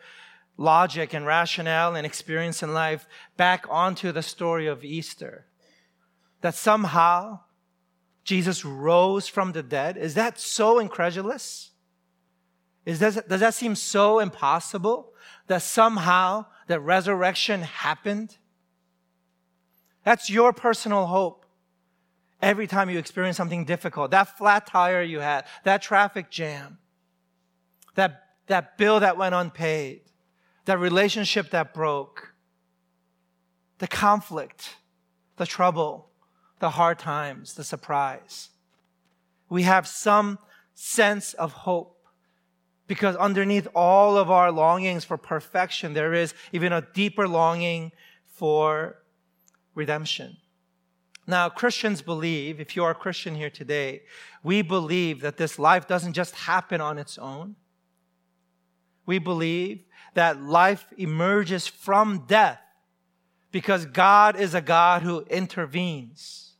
logic 0.57 1.13
and 1.13 1.25
rationale 1.25 1.95
and 1.95 2.05
experience 2.05 2.63
in 2.63 2.73
life 2.73 3.07
back 3.37 3.65
onto 3.69 4.11
the 4.11 4.21
story 4.21 4.67
of 4.67 4.83
Easter. 4.83 5.45
That 6.41 6.55
somehow 6.55 7.39
Jesus 8.23 8.65
rose 8.65 9.27
from 9.27 9.51
the 9.51 9.63
dead. 9.63 9.97
Is 9.97 10.15
that 10.15 10.39
so 10.39 10.79
incredulous? 10.79 11.71
Is, 12.85 12.99
does, 12.99 13.15
that 13.27 13.53
seem 13.53 13.75
so 13.75 14.19
impossible 14.19 15.13
that 15.47 15.61
somehow 15.61 16.45
the 16.67 16.79
resurrection 16.79 17.61
happened? 17.61 18.37
That's 20.03 20.29
your 20.29 20.53
personal 20.53 21.07
hope. 21.07 21.45
Every 22.41 22.67
time 22.67 22.89
you 22.89 22.99
experience 22.99 23.37
something 23.37 23.65
difficult, 23.65 24.11
that 24.11 24.37
flat 24.37 24.67
tire 24.67 25.01
you 25.01 25.19
had, 25.19 25.45
that 25.63 25.81
traffic 25.81 26.29
jam, 26.29 26.77
that, 27.95 28.23
that 28.47 28.77
bill 28.77 28.99
that 28.99 29.17
went 29.17 29.33
unpaid, 29.33 30.01
that 30.65 30.79
relationship 30.79 31.51
that 31.51 31.73
broke, 31.73 32.33
the 33.77 33.87
conflict, 33.87 34.75
the 35.37 35.45
trouble, 35.45 36.09
the 36.59 36.71
hard 36.71 36.99
times, 36.99 37.53
the 37.53 37.63
surprise. 37.63 38.49
We 39.49 39.63
have 39.63 39.87
some 39.87 40.39
sense 40.73 41.33
of 41.33 41.51
hope 41.51 41.95
because 42.87 43.15
underneath 43.15 43.67
all 43.73 44.17
of 44.17 44.29
our 44.29 44.51
longings 44.51 45.05
for 45.05 45.17
perfection, 45.17 45.93
there 45.93 46.13
is 46.13 46.33
even 46.51 46.71
a 46.71 46.85
deeper 46.93 47.27
longing 47.27 47.91
for 48.25 48.97
redemption. 49.73 50.37
Now, 51.27 51.49
Christians 51.49 52.01
believe, 52.01 52.59
if 52.59 52.75
you 52.75 52.83
are 52.83 52.91
a 52.91 52.95
Christian 52.95 53.33
here 53.33 53.49
today, 53.49 54.03
we 54.43 54.61
believe 54.61 55.21
that 55.21 55.37
this 55.37 55.57
life 55.57 55.87
doesn't 55.87 56.13
just 56.13 56.35
happen 56.35 56.81
on 56.81 56.99
its 56.99 57.17
own. 57.17 57.55
We 59.07 59.17
believe 59.17 59.83
that 60.15 60.41
life 60.41 60.85
emerges 60.97 61.67
from 61.67 62.25
death 62.27 62.59
because 63.51 63.85
God 63.85 64.35
is 64.35 64.53
a 64.53 64.61
God 64.61 65.01
who 65.01 65.21
intervenes. 65.29 66.55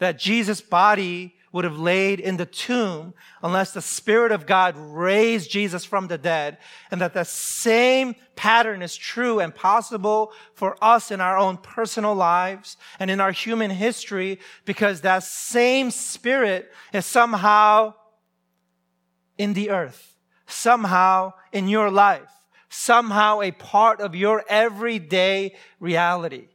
That 0.00 0.18
Jesus' 0.18 0.60
body 0.60 1.36
would 1.52 1.64
have 1.64 1.78
laid 1.78 2.18
in 2.18 2.38
the 2.38 2.46
tomb 2.46 3.14
unless 3.42 3.72
the 3.72 3.82
Spirit 3.82 4.32
of 4.32 4.46
God 4.46 4.74
raised 4.76 5.50
Jesus 5.50 5.84
from 5.84 6.08
the 6.08 6.16
dead, 6.16 6.56
and 6.90 7.00
that 7.00 7.12
the 7.12 7.24
same 7.24 8.14
pattern 8.36 8.80
is 8.80 8.96
true 8.96 9.38
and 9.38 9.54
possible 9.54 10.32
for 10.54 10.76
us 10.82 11.10
in 11.10 11.20
our 11.20 11.36
own 11.36 11.58
personal 11.58 12.14
lives 12.14 12.78
and 12.98 13.10
in 13.10 13.20
our 13.20 13.32
human 13.32 13.70
history, 13.70 14.40
because 14.64 15.02
that 15.02 15.24
same 15.24 15.90
Spirit 15.90 16.72
is 16.92 17.04
somehow 17.04 17.94
in 19.36 19.52
the 19.52 19.70
earth, 19.70 20.11
somehow 20.52 21.32
in 21.52 21.68
your 21.68 21.90
life, 21.90 22.30
somehow 22.68 23.40
a 23.40 23.50
part 23.50 24.00
of 24.00 24.14
your 24.14 24.44
everyday 24.48 25.54
reality. 25.80 26.48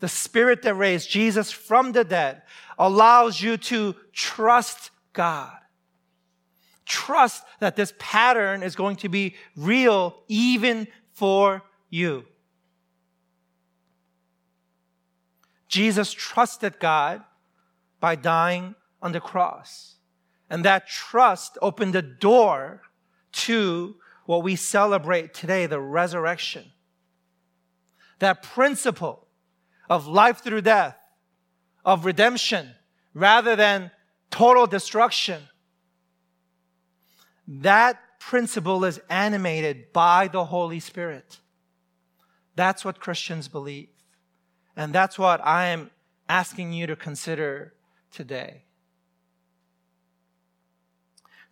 The 0.00 0.08
Spirit 0.08 0.62
that 0.62 0.74
raised 0.74 1.10
Jesus 1.10 1.50
from 1.50 1.92
the 1.92 2.04
dead 2.04 2.42
allows 2.78 3.42
you 3.42 3.56
to 3.56 3.96
trust 4.12 4.90
God. 5.12 5.52
Trust 6.84 7.44
that 7.60 7.76
this 7.76 7.92
pattern 7.98 8.62
is 8.62 8.76
going 8.76 8.96
to 8.96 9.08
be 9.08 9.34
real 9.56 10.22
even 10.28 10.86
for 11.12 11.62
you. 11.90 12.24
Jesus 15.68 16.12
trusted 16.12 16.78
God 16.78 17.22
by 18.00 18.14
dying 18.14 18.74
on 19.02 19.12
the 19.12 19.20
cross. 19.20 19.97
And 20.50 20.64
that 20.64 20.86
trust 20.86 21.58
opened 21.60 21.94
the 21.94 22.02
door 22.02 22.82
to 23.32 23.96
what 24.24 24.42
we 24.42 24.56
celebrate 24.56 25.34
today, 25.34 25.66
the 25.66 25.80
resurrection. 25.80 26.64
That 28.18 28.42
principle 28.42 29.26
of 29.88 30.06
life 30.06 30.42
through 30.42 30.62
death 30.62 30.96
of 31.84 32.04
redemption 32.04 32.74
rather 33.14 33.56
than 33.56 33.90
total 34.30 34.66
destruction. 34.66 35.42
That 37.46 37.98
principle 38.18 38.84
is 38.84 39.00
animated 39.08 39.92
by 39.92 40.28
the 40.28 40.44
Holy 40.44 40.80
Spirit. 40.80 41.38
That's 42.54 42.84
what 42.84 43.00
Christians 43.00 43.48
believe. 43.48 43.88
And 44.76 44.92
that's 44.92 45.18
what 45.18 45.40
I 45.44 45.68
am 45.68 45.90
asking 46.28 46.72
you 46.72 46.86
to 46.86 46.96
consider 46.96 47.72
today. 48.10 48.64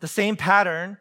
The 0.00 0.09
same 0.09 0.37
pattern, 0.37 0.99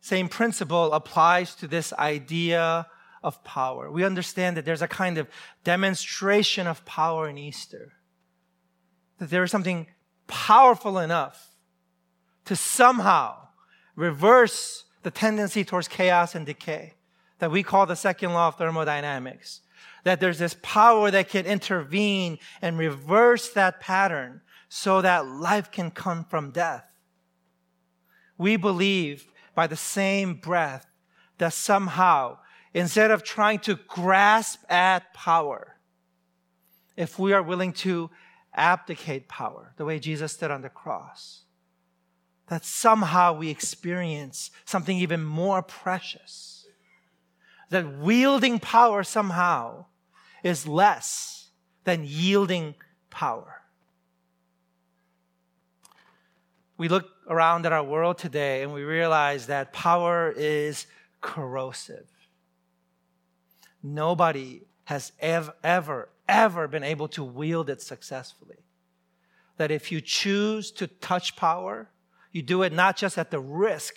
same 0.00 0.28
principle 0.28 0.92
applies 0.92 1.54
to 1.56 1.66
this 1.66 1.92
idea 1.94 2.86
of 3.22 3.42
power. 3.44 3.90
We 3.90 4.04
understand 4.04 4.56
that 4.56 4.64
there's 4.64 4.82
a 4.82 4.88
kind 4.88 5.18
of 5.18 5.28
demonstration 5.64 6.66
of 6.66 6.84
power 6.84 7.28
in 7.28 7.38
Easter 7.38 7.92
that 9.22 9.30
there 9.30 9.44
is 9.44 9.52
something 9.52 9.86
powerful 10.26 10.98
enough 10.98 11.54
to 12.44 12.56
somehow 12.56 13.36
reverse 13.94 14.84
the 15.04 15.12
tendency 15.12 15.64
towards 15.64 15.86
chaos 15.86 16.34
and 16.34 16.44
decay 16.44 16.94
that 17.38 17.52
we 17.52 17.62
call 17.62 17.86
the 17.86 17.94
second 17.94 18.32
law 18.32 18.48
of 18.48 18.56
thermodynamics. 18.56 19.60
That 20.02 20.18
there's 20.18 20.40
this 20.40 20.56
power 20.60 21.08
that 21.12 21.28
can 21.28 21.46
intervene 21.46 22.38
and 22.60 22.76
reverse 22.76 23.50
that 23.50 23.78
pattern 23.78 24.40
so 24.68 25.00
that 25.02 25.26
life 25.26 25.70
can 25.70 25.92
come 25.92 26.24
from 26.24 26.50
death. 26.50 26.91
We 28.42 28.56
believe 28.56 29.30
by 29.54 29.68
the 29.68 29.76
same 29.76 30.34
breath 30.34 30.84
that 31.38 31.52
somehow, 31.52 32.38
instead 32.74 33.12
of 33.12 33.22
trying 33.22 33.60
to 33.60 33.76
grasp 33.86 34.64
at 34.68 35.14
power, 35.14 35.76
if 36.96 37.20
we 37.20 37.32
are 37.32 37.42
willing 37.42 37.72
to 37.72 38.10
abdicate 38.52 39.28
power 39.28 39.72
the 39.76 39.84
way 39.84 40.00
Jesus 40.00 40.36
did 40.36 40.50
on 40.50 40.62
the 40.62 40.68
cross, 40.68 41.44
that 42.48 42.64
somehow 42.64 43.32
we 43.32 43.48
experience 43.48 44.50
something 44.64 44.98
even 44.98 45.22
more 45.22 45.62
precious. 45.62 46.66
That 47.70 47.96
wielding 47.96 48.58
power 48.58 49.04
somehow 49.04 49.86
is 50.42 50.66
less 50.66 51.50
than 51.84 52.02
yielding 52.04 52.74
power. 53.08 53.62
We 56.76 56.88
look 56.88 57.08
around 57.32 57.66
our 57.66 57.82
world 57.82 58.18
today 58.18 58.62
and 58.62 58.72
we 58.72 58.82
realize 58.82 59.46
that 59.46 59.72
power 59.72 60.30
is 60.36 60.86
corrosive. 61.22 62.06
Nobody 63.82 64.62
has 64.84 65.12
ever, 65.18 65.54
ever, 65.64 66.08
ever 66.28 66.68
been 66.68 66.84
able 66.84 67.08
to 67.08 67.24
wield 67.24 67.70
it 67.70 67.80
successfully. 67.80 68.58
That 69.56 69.70
if 69.70 69.90
you 69.90 70.00
choose 70.00 70.70
to 70.72 70.86
touch 70.86 71.34
power, 71.36 71.88
you 72.32 72.42
do 72.42 72.62
it 72.62 72.72
not 72.72 72.96
just 72.96 73.16
at 73.16 73.30
the 73.30 73.40
risk, 73.40 73.94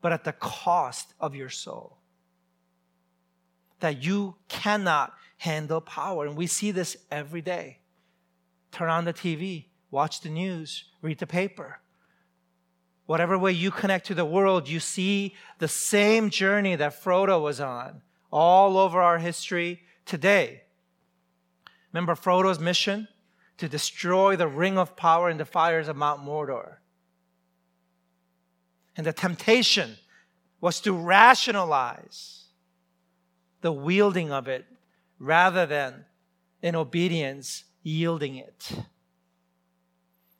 but 0.00 0.12
at 0.12 0.24
the 0.24 0.32
cost 0.32 1.12
of 1.20 1.34
your 1.34 1.50
soul. 1.50 1.98
That 3.80 4.02
you 4.02 4.36
cannot 4.48 5.12
handle 5.38 5.80
power. 5.80 6.26
And 6.26 6.36
we 6.36 6.46
see 6.46 6.70
this 6.70 6.96
every 7.10 7.42
day. 7.42 7.78
Turn 8.72 8.88
on 8.88 9.04
the 9.04 9.12
TV, 9.12 9.66
watch 9.90 10.20
the 10.20 10.28
news, 10.30 10.84
read 11.02 11.18
the 11.18 11.26
paper. 11.26 11.80
Whatever 13.10 13.36
way 13.36 13.50
you 13.50 13.72
connect 13.72 14.06
to 14.06 14.14
the 14.14 14.24
world, 14.24 14.68
you 14.68 14.78
see 14.78 15.34
the 15.58 15.66
same 15.66 16.30
journey 16.30 16.76
that 16.76 17.02
Frodo 17.02 17.42
was 17.42 17.60
on 17.60 18.02
all 18.30 18.78
over 18.78 19.00
our 19.00 19.18
history 19.18 19.82
today. 20.06 20.62
Remember 21.92 22.14
Frodo's 22.14 22.60
mission? 22.60 23.08
To 23.56 23.68
destroy 23.68 24.36
the 24.36 24.46
ring 24.46 24.78
of 24.78 24.94
power 24.94 25.28
in 25.28 25.38
the 25.38 25.44
fires 25.44 25.88
of 25.88 25.96
Mount 25.96 26.22
Mordor. 26.22 26.74
And 28.96 29.04
the 29.04 29.12
temptation 29.12 29.96
was 30.60 30.80
to 30.82 30.92
rationalize 30.92 32.44
the 33.60 33.72
wielding 33.72 34.30
of 34.30 34.46
it 34.46 34.66
rather 35.18 35.66
than 35.66 36.04
in 36.62 36.76
obedience 36.76 37.64
yielding 37.82 38.36
it. 38.36 38.72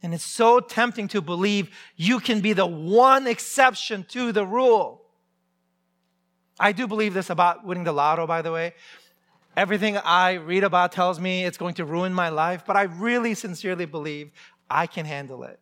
And 0.03 0.15
it's 0.15 0.25
so 0.25 0.61
tempting 0.61 1.09
to 1.09 1.21
believe 1.21 1.71
you 1.97 2.21
can 2.21 2.41
be 2.41 2.53
the 2.53 2.67
one 2.67 3.27
exception 3.27 4.05
to 4.11 4.33
the 4.33 4.47
rule. 4.47 5.03
I 6.59 6.73
do 6.73 6.87
believe 6.87 7.15
this 7.15 7.31
about 7.31 7.65
winning 7.65 7.85
the 7.85 7.93
lotto, 7.93 8.27
by 8.27 8.43
the 8.43 8.53
way. 8.53 8.75
Everything 9.57 9.97
I 9.99 10.35
read 10.35 10.65
about 10.65 10.93
tells 10.93 11.19
me 11.19 11.45
it's 11.45 11.59
going 11.59 11.75
to 11.75 11.85
ruin 11.85 12.15
my 12.15 12.29
life, 12.29 12.65
but 12.67 12.77
I 12.77 12.83
really 12.83 13.35
sincerely 13.35 13.85
believe 13.85 14.31
I 14.69 14.87
can 14.87 15.07
handle 15.07 15.43
it. 15.43 15.59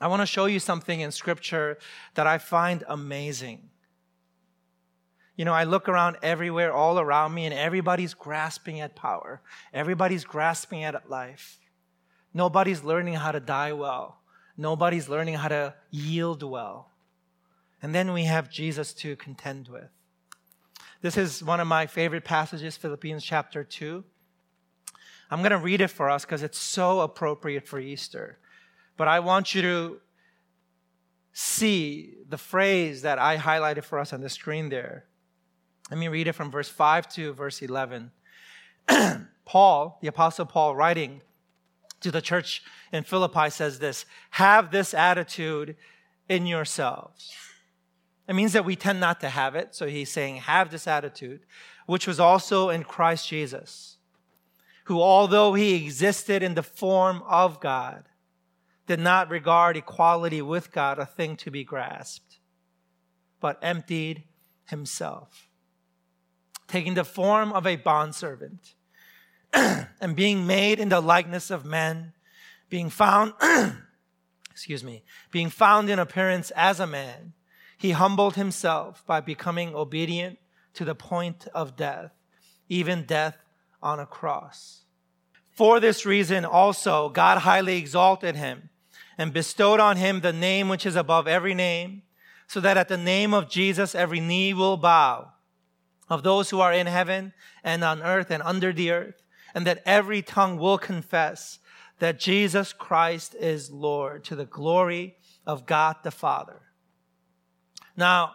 I 0.00 0.08
want 0.08 0.20
to 0.20 0.26
show 0.26 0.46
you 0.46 0.58
something 0.58 1.00
in 1.00 1.12
scripture 1.12 1.78
that 2.14 2.26
I 2.26 2.38
find 2.38 2.82
amazing. 2.88 3.70
You 5.36 5.44
know, 5.44 5.52
I 5.52 5.64
look 5.64 5.88
around 5.88 6.16
everywhere, 6.22 6.72
all 6.72 6.98
around 6.98 7.32
me, 7.32 7.46
and 7.46 7.54
everybody's 7.54 8.14
grasping 8.14 8.80
at 8.80 8.94
power. 8.94 9.40
Everybody's 9.72 10.24
grasping 10.24 10.84
at 10.84 11.08
life. 11.08 11.58
Nobody's 12.34 12.84
learning 12.84 13.14
how 13.14 13.32
to 13.32 13.40
die 13.40 13.72
well. 13.72 14.20
Nobody's 14.56 15.08
learning 15.08 15.34
how 15.34 15.48
to 15.48 15.74
yield 15.90 16.42
well. 16.42 16.90
And 17.80 17.94
then 17.94 18.12
we 18.12 18.24
have 18.24 18.50
Jesus 18.50 18.92
to 18.94 19.16
contend 19.16 19.68
with. 19.68 19.88
This 21.00 21.16
is 21.16 21.42
one 21.42 21.60
of 21.60 21.66
my 21.66 21.86
favorite 21.86 22.24
passages, 22.24 22.76
Philippians 22.76 23.24
chapter 23.24 23.64
2. 23.64 24.04
I'm 25.30 25.40
going 25.40 25.50
to 25.50 25.58
read 25.58 25.80
it 25.80 25.88
for 25.88 26.10
us 26.10 26.24
because 26.24 26.42
it's 26.42 26.58
so 26.58 27.00
appropriate 27.00 27.66
for 27.66 27.80
Easter. 27.80 28.38
But 28.96 29.08
I 29.08 29.20
want 29.20 29.54
you 29.54 29.62
to 29.62 30.00
see 31.32 32.14
the 32.28 32.38
phrase 32.38 33.02
that 33.02 33.18
I 33.18 33.38
highlighted 33.38 33.84
for 33.84 33.98
us 33.98 34.12
on 34.12 34.20
the 34.20 34.28
screen 34.28 34.68
there. 34.68 35.06
Let 35.90 35.98
me 35.98 36.08
read 36.08 36.28
it 36.28 36.32
from 36.32 36.50
verse 36.50 36.68
5 36.68 37.08
to 37.14 37.32
verse 37.32 37.60
11. 37.60 38.10
Paul, 39.44 39.98
the 40.00 40.08
Apostle 40.08 40.46
Paul, 40.46 40.74
writing 40.74 41.22
to 42.00 42.10
the 42.10 42.22
church 42.22 42.62
in 42.92 43.04
Philippi, 43.04 43.50
says 43.50 43.78
this 43.78 44.06
Have 44.30 44.70
this 44.70 44.94
attitude 44.94 45.76
in 46.28 46.46
yourselves. 46.46 47.32
It 48.28 48.34
means 48.34 48.52
that 48.52 48.64
we 48.64 48.76
tend 48.76 49.00
not 49.00 49.20
to 49.20 49.28
have 49.28 49.54
it. 49.54 49.74
So 49.74 49.86
he's 49.86 50.10
saying, 50.10 50.36
Have 50.36 50.70
this 50.70 50.86
attitude, 50.86 51.40
which 51.86 52.06
was 52.06 52.20
also 52.20 52.70
in 52.70 52.84
Christ 52.84 53.28
Jesus, 53.28 53.96
who, 54.84 55.00
although 55.00 55.54
he 55.54 55.84
existed 55.84 56.42
in 56.42 56.54
the 56.54 56.62
form 56.62 57.22
of 57.28 57.60
God, 57.60 58.04
did 58.86 59.00
not 59.00 59.30
regard 59.30 59.76
equality 59.76 60.42
with 60.42 60.72
God 60.72 60.98
a 60.98 61.06
thing 61.06 61.36
to 61.36 61.50
be 61.50 61.64
grasped, 61.64 62.38
but 63.40 63.58
emptied 63.62 64.24
himself 64.66 65.48
taking 66.72 66.94
the 66.94 67.04
form 67.04 67.52
of 67.52 67.66
a 67.66 67.76
bondservant, 67.76 68.72
and 69.52 70.16
being 70.16 70.46
made 70.46 70.80
in 70.80 70.88
the 70.88 71.02
likeness 71.02 71.50
of 71.50 71.66
men, 71.66 72.14
being 72.70 72.88
found, 72.88 73.34
excuse 74.50 74.82
me, 74.82 75.02
being 75.30 75.50
found 75.50 75.90
in 75.90 75.98
appearance 75.98 76.50
as 76.56 76.80
a 76.80 76.86
man, 76.86 77.34
he 77.76 77.90
humbled 77.90 78.36
himself 78.36 79.04
by 79.06 79.20
becoming 79.20 79.74
obedient 79.74 80.38
to 80.72 80.86
the 80.86 80.94
point 80.94 81.46
of 81.54 81.76
death, 81.76 82.10
even 82.70 83.04
death 83.04 83.36
on 83.82 84.00
a 84.00 84.06
cross. 84.06 84.84
For 85.50 85.78
this 85.78 86.06
reason 86.06 86.46
also, 86.46 87.10
God 87.10 87.40
highly 87.40 87.76
exalted 87.76 88.34
him 88.34 88.70
and 89.18 89.34
bestowed 89.34 89.78
on 89.78 89.98
him 89.98 90.20
the 90.20 90.32
name 90.32 90.70
which 90.70 90.86
is 90.86 90.96
above 90.96 91.28
every 91.28 91.52
name, 91.52 92.00
so 92.46 92.60
that 92.60 92.78
at 92.78 92.88
the 92.88 92.96
name 92.96 93.34
of 93.34 93.50
Jesus 93.50 93.94
every 93.94 94.20
knee 94.20 94.54
will 94.54 94.78
bow 94.78 95.32
of 96.12 96.22
those 96.22 96.50
who 96.50 96.60
are 96.60 96.74
in 96.74 96.86
heaven 96.86 97.32
and 97.64 97.82
on 97.82 98.02
earth 98.02 98.30
and 98.30 98.42
under 98.42 98.70
the 98.70 98.90
earth, 98.90 99.22
and 99.54 99.66
that 99.66 99.82
every 99.86 100.20
tongue 100.20 100.58
will 100.58 100.76
confess 100.76 101.58
that 102.00 102.20
Jesus 102.20 102.74
Christ 102.74 103.34
is 103.34 103.70
Lord 103.70 104.22
to 104.24 104.36
the 104.36 104.44
glory 104.44 105.16
of 105.46 105.64
God 105.64 105.96
the 106.02 106.10
Father. 106.10 106.60
Now, 107.96 108.32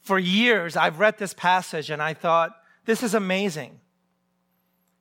for 0.00 0.20
years, 0.20 0.76
I've 0.76 1.00
read 1.00 1.18
this 1.18 1.34
passage 1.34 1.90
and 1.90 2.00
I 2.00 2.14
thought, 2.14 2.52
this 2.84 3.02
is 3.02 3.12
amazing. 3.12 3.80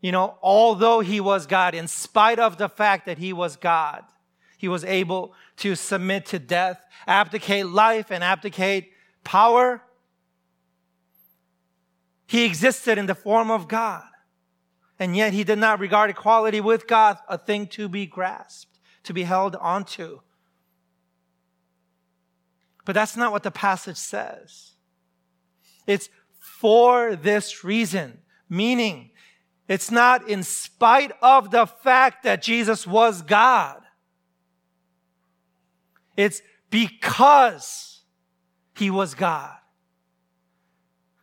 You 0.01 0.11
know, 0.11 0.39
although 0.41 1.01
he 1.01 1.19
was 1.19 1.45
God, 1.45 1.75
in 1.75 1.87
spite 1.87 2.39
of 2.39 2.57
the 2.57 2.69
fact 2.69 3.05
that 3.05 3.19
he 3.19 3.33
was 3.33 3.55
God, 3.55 4.03
he 4.57 4.67
was 4.67 4.83
able 4.83 5.35
to 5.57 5.75
submit 5.75 6.25
to 6.27 6.39
death, 6.39 6.83
abdicate 7.05 7.67
life, 7.67 8.09
and 8.09 8.23
abdicate 8.23 8.93
power 9.23 9.83
he 12.29 12.45
existed 12.45 12.99
in 12.99 13.07
the 13.07 13.15
form 13.15 13.49
of 13.49 13.67
God. 13.67 14.03
And 14.99 15.17
yet 15.17 15.33
he 15.33 15.43
did 15.43 15.57
not 15.57 15.79
regard 15.79 16.11
equality 16.11 16.61
with 16.61 16.85
God 16.85 17.17
a 17.27 17.39
thing 17.39 17.65
to 17.69 17.89
be 17.89 18.05
grasped, 18.05 18.77
to 19.05 19.13
be 19.13 19.23
held 19.23 19.55
onto. 19.55 20.19
But 22.85 22.93
that's 22.93 23.17
not 23.17 23.31
what 23.31 23.41
the 23.41 23.49
passage 23.49 23.97
says. 23.97 24.73
It's 25.87 26.09
for 26.37 27.15
this 27.15 27.63
reason, 27.63 28.19
meaning 28.47 29.09
it's 29.67 29.89
not 29.89 30.29
in 30.29 30.43
spite 30.43 31.13
of 31.23 31.49
the 31.49 31.65
fact 31.65 32.21
that 32.25 32.43
Jesus 32.43 32.85
was 32.85 33.23
God. 33.23 33.81
It's 36.15 36.43
because 36.69 38.03
he 38.75 38.91
was 38.91 39.15
God. 39.15 39.55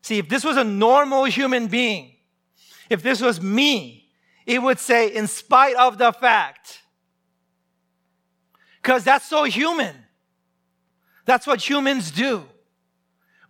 See, 0.07 0.19
if 0.19 0.29
this 0.29 0.45
was 0.45 0.57
a 0.57 0.63
normal 0.63 1.25
human 1.25 1.67
being, 1.67 2.13
if 2.89 3.03
this 3.03 3.21
was 3.21 3.41
me, 3.41 4.09
it 4.47 4.63
would 4.63 4.79
say, 4.79 5.09
in 5.09 5.27
spite 5.27 5.75
of 5.75 5.99
the 5.99 6.13
fact. 6.13 6.81
Because 8.81 9.03
that's 9.03 9.29
so 9.29 9.43
human. 9.43 9.97
That's 11.25 11.45
what 11.45 11.69
humans 11.69 12.13
do. 12.13 12.45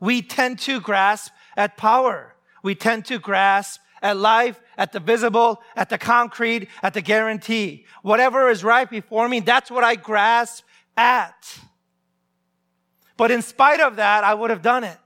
We 0.01 0.23
tend 0.23 0.59
to 0.61 0.81
grasp 0.81 1.31
at 1.59 1.77
power. 1.77 2.35
We 2.63 2.75
tend 2.75 3.05
to 3.05 3.19
grasp 3.19 3.79
at 4.01 4.17
life, 4.17 4.59
at 4.79 4.93
the 4.93 5.01
visible, 5.01 5.61
at 5.77 5.91
the 5.91 5.99
concrete, 5.99 6.71
at 6.83 6.95
the 6.95 7.03
guarantee. 7.03 7.85
Whatever 8.01 8.49
is 8.49 8.65
right 8.65 8.89
before 8.89 9.29
me, 9.29 9.41
that's 9.41 9.71
what 9.71 9.85
I 9.85 9.95
grasp 9.95 10.65
at. 10.97 11.59
But 13.19 13.31
in 13.31 13.43
spite 13.43 13.81
of 13.81 13.97
that, 13.97 14.25
I 14.25 14.33
would 14.33 14.49
have 14.49 14.63
done 14.63 14.85
it. 14.85 14.97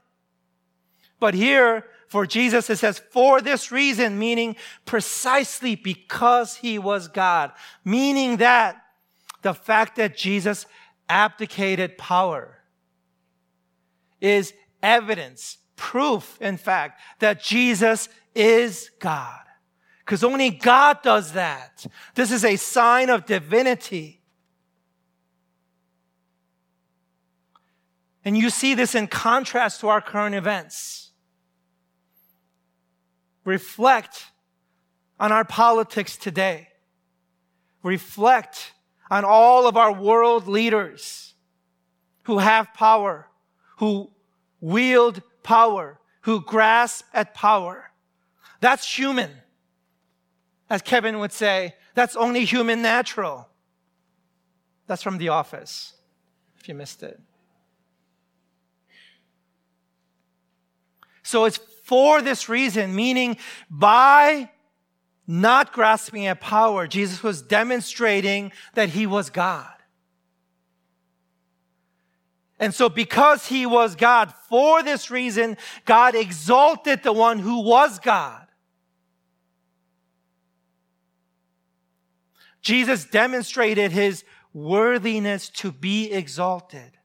But 1.21 1.35
here, 1.35 1.85
for 2.07 2.25
Jesus, 2.25 2.69
it 2.71 2.77
says, 2.77 2.97
for 2.97 3.41
this 3.41 3.71
reason, 3.71 4.17
meaning 4.17 4.55
precisely 4.85 5.75
because 5.75 6.55
he 6.55 6.79
was 6.79 7.07
God, 7.07 7.51
meaning 7.85 8.37
that 8.37 8.81
the 9.43 9.53
fact 9.53 9.97
that 9.97 10.17
Jesus 10.17 10.65
abdicated 11.07 11.99
power 11.99 12.57
is 14.19 14.51
evidence, 14.81 15.59
proof, 15.75 16.41
in 16.41 16.57
fact, 16.57 16.99
that 17.19 17.39
Jesus 17.39 18.09
is 18.33 18.89
God. 18.99 19.41
Because 19.99 20.23
only 20.23 20.49
God 20.49 21.03
does 21.03 21.33
that. 21.33 21.85
This 22.15 22.31
is 22.31 22.43
a 22.43 22.55
sign 22.55 23.11
of 23.11 23.27
divinity. 23.27 24.21
And 28.25 28.37
you 28.37 28.49
see 28.49 28.73
this 28.73 28.95
in 28.95 29.07
contrast 29.07 29.81
to 29.81 29.87
our 29.87 30.01
current 30.01 30.35
events. 30.35 31.00
Reflect 33.43 34.25
on 35.19 35.31
our 35.31 35.45
politics 35.45 36.17
today. 36.17 36.69
Reflect 37.83 38.73
on 39.09 39.25
all 39.25 39.67
of 39.67 39.75
our 39.75 39.91
world 39.91 40.47
leaders 40.47 41.33
who 42.23 42.37
have 42.37 42.73
power, 42.73 43.27
who 43.77 44.11
wield 44.59 45.21
power, 45.43 45.99
who 46.21 46.41
grasp 46.41 47.05
at 47.13 47.33
power. 47.33 47.91
That's 48.59 48.97
human. 48.97 49.31
As 50.69 50.81
Kevin 50.81 51.19
would 51.19 51.31
say, 51.31 51.75
that's 51.95 52.15
only 52.15 52.45
human 52.45 52.81
natural. 52.81 53.49
That's 54.87 55.01
from 55.01 55.17
The 55.17 55.29
Office, 55.29 55.93
if 56.59 56.69
you 56.69 56.75
missed 56.75 57.03
it. 57.03 57.19
So 61.23 61.45
it's 61.45 61.59
for 61.91 62.21
this 62.21 62.47
reason, 62.47 62.95
meaning 62.95 63.35
by 63.69 64.49
not 65.27 65.73
grasping 65.73 66.25
at 66.25 66.39
power, 66.39 66.87
Jesus 66.87 67.21
was 67.21 67.41
demonstrating 67.41 68.53
that 68.75 68.87
he 68.87 69.05
was 69.05 69.29
God. 69.29 69.73
And 72.61 72.73
so 72.73 72.87
because 72.87 73.47
he 73.47 73.65
was 73.65 73.97
God, 73.97 74.33
for 74.47 74.81
this 74.83 75.11
reason, 75.11 75.57
God 75.83 76.15
exalted 76.15 77.03
the 77.03 77.11
one 77.11 77.39
who 77.39 77.61
was 77.61 77.99
God. 77.99 78.47
Jesus 82.61 83.03
demonstrated 83.03 83.91
his 83.91 84.23
worthiness 84.53 85.49
to 85.49 85.73
be 85.73 86.09
exalted. 86.09 86.97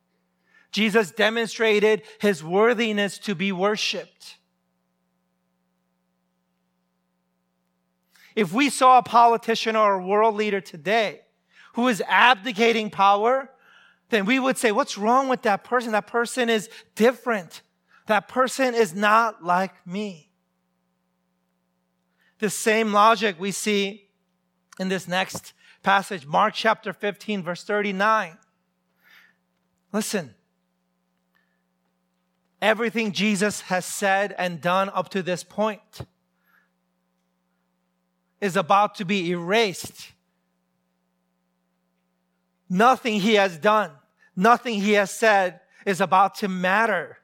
Jesus 0.70 1.10
demonstrated 1.10 2.02
his 2.20 2.44
worthiness 2.44 3.18
to 3.18 3.34
be 3.34 3.50
worshiped. 3.50 4.36
If 8.36 8.52
we 8.52 8.68
saw 8.68 8.98
a 8.98 9.02
politician 9.02 9.74
or 9.74 9.94
a 9.94 10.06
world 10.06 10.36
leader 10.36 10.60
today 10.60 11.22
who 11.72 11.88
is 11.88 12.02
abdicating 12.06 12.90
power, 12.90 13.50
then 14.10 14.26
we 14.26 14.38
would 14.38 14.58
say, 14.58 14.70
what's 14.70 14.98
wrong 14.98 15.28
with 15.28 15.42
that 15.42 15.64
person? 15.64 15.92
That 15.92 16.06
person 16.06 16.50
is 16.50 16.68
different. 16.94 17.62
That 18.06 18.28
person 18.28 18.74
is 18.74 18.94
not 18.94 19.42
like 19.42 19.86
me. 19.86 20.30
The 22.38 22.50
same 22.50 22.92
logic 22.92 23.36
we 23.40 23.50
see 23.50 24.10
in 24.78 24.90
this 24.90 25.08
next 25.08 25.54
passage, 25.82 26.26
Mark 26.26 26.52
chapter 26.54 26.92
15, 26.92 27.42
verse 27.42 27.64
39. 27.64 28.36
Listen. 29.92 30.34
Everything 32.60 33.12
Jesus 33.12 33.62
has 33.62 33.86
said 33.86 34.34
and 34.36 34.60
done 34.60 34.90
up 34.90 35.08
to 35.10 35.22
this 35.22 35.42
point 35.42 35.80
is 38.40 38.56
about 38.56 38.96
to 38.96 39.04
be 39.04 39.30
erased. 39.30 40.12
Nothing 42.68 43.20
he 43.20 43.34
has 43.34 43.58
done, 43.58 43.90
nothing 44.34 44.80
he 44.80 44.92
has 44.92 45.10
said 45.10 45.60
is 45.84 46.00
about 46.00 46.36
to 46.36 46.48
matter 46.48 47.18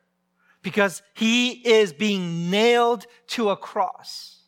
because 0.62 1.02
he 1.14 1.50
is 1.50 1.92
being 1.92 2.50
nailed 2.50 3.06
to 3.26 3.50
a 3.50 3.56
cross. 3.56 4.42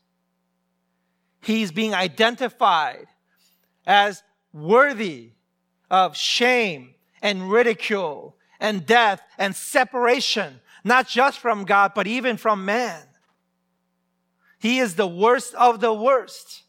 He's 1.42 1.72
being 1.72 1.92
identified 1.92 3.06
as 3.86 4.22
worthy 4.52 5.32
of 5.90 6.16
shame 6.16 6.94
and 7.20 7.50
ridicule 7.50 8.36
and 8.60 8.86
death 8.86 9.20
and 9.36 9.54
separation, 9.54 10.60
not 10.84 11.08
just 11.08 11.38
from 11.38 11.64
God, 11.64 11.92
but 11.94 12.06
even 12.06 12.36
from 12.36 12.64
man. 12.64 13.02
He 14.64 14.78
is 14.78 14.94
the 14.94 15.06
worst 15.06 15.54
of 15.56 15.80
the 15.80 15.92
worst. 15.92 16.62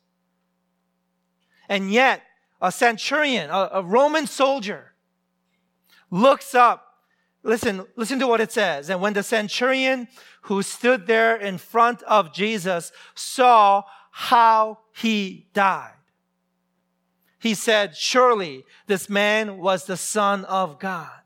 And 1.70 1.90
yet, 1.90 2.24
a 2.62 2.70
centurion, 2.70 3.50
a, 3.50 3.70
a 3.72 3.84
Roman 3.84 4.28
soldier, 4.28 4.92
looks 6.12 6.54
up. 6.54 7.06
Listen, 7.42 7.86
listen 7.96 8.20
to 8.20 8.28
what 8.28 8.42
it 8.42 8.52
says. 8.52 8.90
And 8.90 9.00
when 9.00 9.14
the 9.14 9.24
centurion 9.24 10.10
who 10.42 10.62
stood 10.62 11.08
there 11.08 11.38
in 11.38 11.58
front 11.58 12.04
of 12.04 12.34
Jesus 12.34 12.92
saw 13.14 13.84
how 14.12 14.80
he 14.94 15.48
died, 15.54 15.94
he 17.40 17.54
said, 17.54 17.96
Surely 17.96 18.66
this 18.88 19.10
man 19.10 19.58
was 19.58 19.86
the 19.86 19.96
Son 19.96 20.44
of 20.44 20.80
God. 20.80 21.22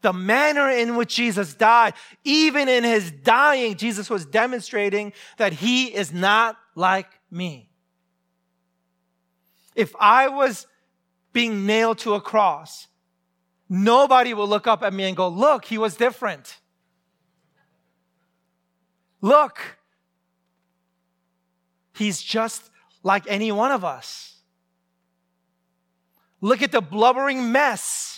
The 0.00 0.12
manner 0.12 0.68
in 0.70 0.96
which 0.96 1.14
Jesus 1.14 1.54
died, 1.54 1.94
even 2.24 2.68
in 2.68 2.84
his 2.84 3.10
dying, 3.10 3.76
Jesus 3.76 4.08
was 4.08 4.24
demonstrating 4.24 5.12
that 5.38 5.52
he 5.52 5.86
is 5.86 6.12
not 6.12 6.56
like 6.74 7.08
me. 7.30 7.68
If 9.74 9.94
I 9.98 10.28
was 10.28 10.66
being 11.32 11.66
nailed 11.66 11.98
to 11.98 12.14
a 12.14 12.20
cross, 12.20 12.88
nobody 13.68 14.34
will 14.34 14.48
look 14.48 14.66
up 14.66 14.82
at 14.82 14.92
me 14.92 15.04
and 15.04 15.16
go, 15.16 15.28
Look, 15.28 15.64
he 15.64 15.78
was 15.78 15.96
different. 15.96 16.58
Look, 19.20 19.78
he's 21.94 22.20
just 22.20 22.70
like 23.02 23.24
any 23.28 23.52
one 23.52 23.70
of 23.70 23.84
us. 23.84 24.32
Look 26.40 26.60
at 26.60 26.72
the 26.72 26.80
blubbering 26.80 27.52
mess. 27.52 28.11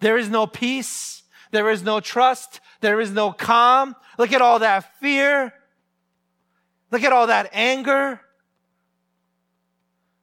There 0.00 0.16
is 0.16 0.28
no 0.28 0.46
peace. 0.46 1.22
There 1.50 1.70
is 1.70 1.82
no 1.82 2.00
trust. 2.00 2.60
There 2.80 3.00
is 3.00 3.10
no 3.10 3.32
calm. 3.32 3.96
Look 4.18 4.32
at 4.32 4.42
all 4.42 4.58
that 4.60 4.98
fear. 5.00 5.52
Look 6.90 7.02
at 7.02 7.12
all 7.12 7.26
that 7.26 7.50
anger. 7.52 8.20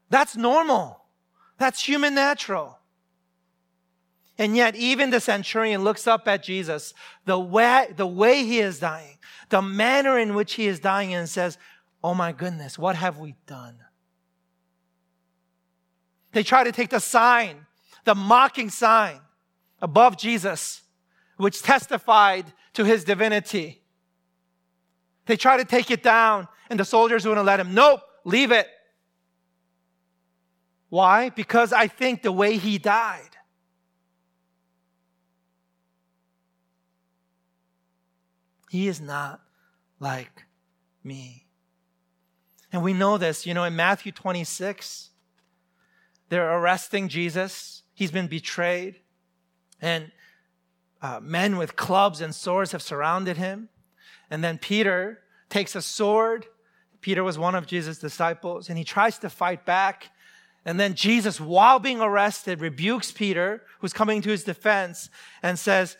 That's 0.09 0.35
normal. 0.35 1.01
That's 1.57 1.85
human 1.85 2.15
natural. 2.15 2.79
And 4.37 4.55
yet, 4.55 4.75
even 4.75 5.11
the 5.11 5.21
centurion 5.21 5.83
looks 5.83 6.07
up 6.07 6.27
at 6.27 6.43
Jesus, 6.43 6.93
the 7.25 7.39
way, 7.39 7.87
the 7.95 8.07
way 8.07 8.43
he 8.43 8.59
is 8.59 8.79
dying, 8.79 9.17
the 9.49 9.61
manner 9.61 10.19
in 10.19 10.35
which 10.35 10.55
he 10.55 10.67
is 10.67 10.79
dying, 10.79 11.13
and 11.13 11.29
says, 11.29 11.57
Oh 12.03 12.13
my 12.13 12.33
goodness, 12.33 12.77
what 12.77 12.97
have 12.97 13.17
we 13.17 13.35
done? 13.47 13.77
They 16.33 16.43
try 16.43 16.65
to 16.65 16.73
take 16.73 16.89
the 16.89 16.99
sign, 16.99 17.65
the 18.03 18.13
mocking 18.13 18.69
sign 18.69 19.21
above 19.85 20.17
Jesus, 20.17 20.81
which 21.37 21.61
testified 21.61 22.51
to 22.73 22.83
his 22.83 23.03
divinity. 23.03 23.83
They 25.27 25.37
try 25.37 25.57
to 25.57 25.63
take 25.63 25.91
it 25.91 26.01
down, 26.01 26.47
and 26.71 26.79
the 26.79 26.85
soldiers 26.85 27.23
wouldn't 27.23 27.45
let 27.45 27.59
him. 27.59 27.75
Nope, 27.75 28.01
leave 28.23 28.51
it. 28.51 28.67
Why? 30.89 31.29
Because 31.29 31.71
I 31.71 31.87
think 31.87 32.23
the 32.23 32.31
way 32.31 32.57
he 32.57 32.79
died. 32.79 33.29
He 38.71 38.87
is 38.87 38.99
not 38.99 39.39
like 39.99 40.45
me. 41.03 41.45
And 42.73 42.81
we 42.81 42.93
know 42.93 43.19
this, 43.19 43.45
you 43.45 43.53
know, 43.53 43.65
in 43.65 43.75
Matthew 43.75 44.11
26, 44.11 45.11
they're 46.29 46.57
arresting 46.57 47.07
Jesus. 47.07 47.83
He's 47.93 48.11
been 48.11 48.27
betrayed. 48.27 48.95
And 49.81 50.11
uh, 51.01 51.19
men 51.21 51.57
with 51.57 51.75
clubs 51.75 52.21
and 52.21 52.33
swords 52.33 52.71
have 52.71 52.81
surrounded 52.81 53.37
him. 53.37 53.69
And 54.29 54.43
then 54.43 54.57
Peter 54.57 55.19
takes 55.49 55.75
a 55.75 55.81
sword. 55.81 56.45
Peter 57.01 57.23
was 57.23 57.37
one 57.37 57.55
of 57.55 57.67
Jesus' 57.67 57.99
disciples, 57.99 58.69
and 58.69 58.77
he 58.77 58.83
tries 58.83 59.19
to 59.19 59.29
fight 59.29 59.65
back. 59.65 60.09
And 60.65 60.79
then 60.79 60.95
Jesus, 60.95 61.39
while 61.39 61.77
being 61.77 62.01
arrested, 62.01 62.59
rebukes 62.59 63.11
Peter, 63.11 63.61
who's 63.79 63.93
coming 63.93 64.21
to 64.23 64.29
his 64.29 64.43
defense, 64.43 65.11
and 65.43 65.59
says, 65.59 65.97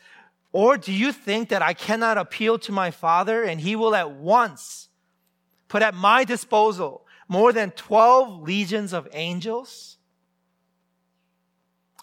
Or 0.52 0.78
do 0.78 0.92
you 0.92 1.12
think 1.12 1.50
that 1.50 1.62
I 1.62 1.74
cannot 1.74 2.18
appeal 2.18 2.58
to 2.60 2.72
my 2.72 2.90
Father, 2.90 3.44
and 3.44 3.62
he 3.62 3.76
will 3.76 3.94
at 3.94 4.12
once 4.12 4.90
put 5.68 5.84
at 5.84 5.94
my 5.94 6.24
disposal 6.24 7.06
more 7.28 7.54
than 7.54 7.72
12 7.72 8.42
legions 8.42 8.92
of 8.92 9.08
angels? 9.14 9.98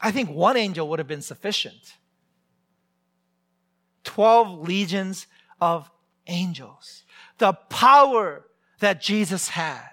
I 0.02 0.10
think 0.10 0.28
one 0.28 0.56
angel 0.56 0.88
would 0.88 0.98
have 0.98 1.08
been 1.08 1.22
sufficient. 1.22 1.94
12 4.04 4.66
legions 4.66 5.28
of 5.60 5.90
angels. 6.26 7.04
The 7.38 7.52
power 7.52 8.44
that 8.80 9.00
Jesus 9.00 9.50
had 9.50 9.88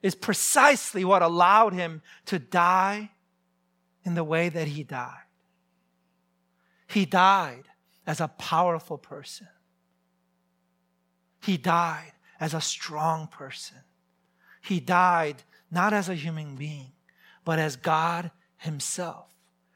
is 0.00 0.14
precisely 0.14 1.04
what 1.04 1.22
allowed 1.22 1.72
him 1.72 2.02
to 2.26 2.38
die 2.38 3.10
in 4.04 4.14
the 4.14 4.22
way 4.22 4.48
that 4.48 4.68
he 4.68 4.84
died. 4.84 5.26
He 6.86 7.04
died 7.04 7.64
as 8.06 8.20
a 8.20 8.28
powerful 8.28 8.98
person. 8.98 9.48
He 11.42 11.56
died 11.56 12.12
as 12.38 12.54
a 12.54 12.60
strong 12.60 13.26
person. 13.26 13.78
He 14.62 14.78
died 14.78 15.42
not 15.70 15.92
as 15.92 16.08
a 16.08 16.14
human 16.14 16.54
being, 16.54 16.92
but 17.46 17.58
as 17.58 17.76
God 17.76 18.30
Himself. 18.58 19.32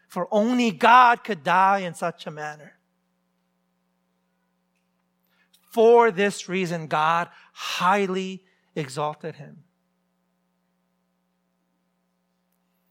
For 0.09 0.28
only 0.30 0.72
God 0.72 1.24
could 1.24 1.44
die 1.44 1.78
in 1.78 1.94
such 1.94 2.26
a 2.26 2.30
manner. 2.30 2.74
For 5.70 6.11
this 6.11 6.48
reason, 6.48 6.88
God 6.88 7.28
highly 7.52 8.42
exalted 8.74 9.37
him. 9.37 9.62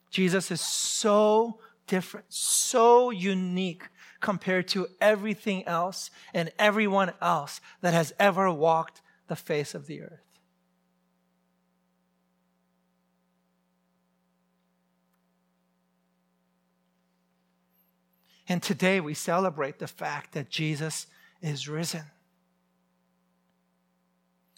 Jesus 0.09 0.49
is 0.49 0.61
so 0.61 1.59
different, 1.87 2.27
so 2.29 3.09
unique 3.09 3.83
compared 4.21 4.69
to 4.69 4.87
everything 5.01 5.65
else 5.67 6.09
and 6.33 6.53
everyone 6.57 7.11
else 7.21 7.59
that 7.81 7.93
has 7.93 8.13
ever 8.17 8.49
walked 8.49 9.01
the 9.27 9.35
face 9.35 9.75
of 9.75 9.87
the 9.87 10.01
earth. 10.01 10.28
And 18.49 18.63
today 18.63 18.99
we 18.99 19.13
celebrate 19.13 19.77
the 19.77 19.88
fact 19.88 20.33
that 20.33 20.49
Jesus 20.49 21.05
is 21.39 21.69
risen. 21.69 22.03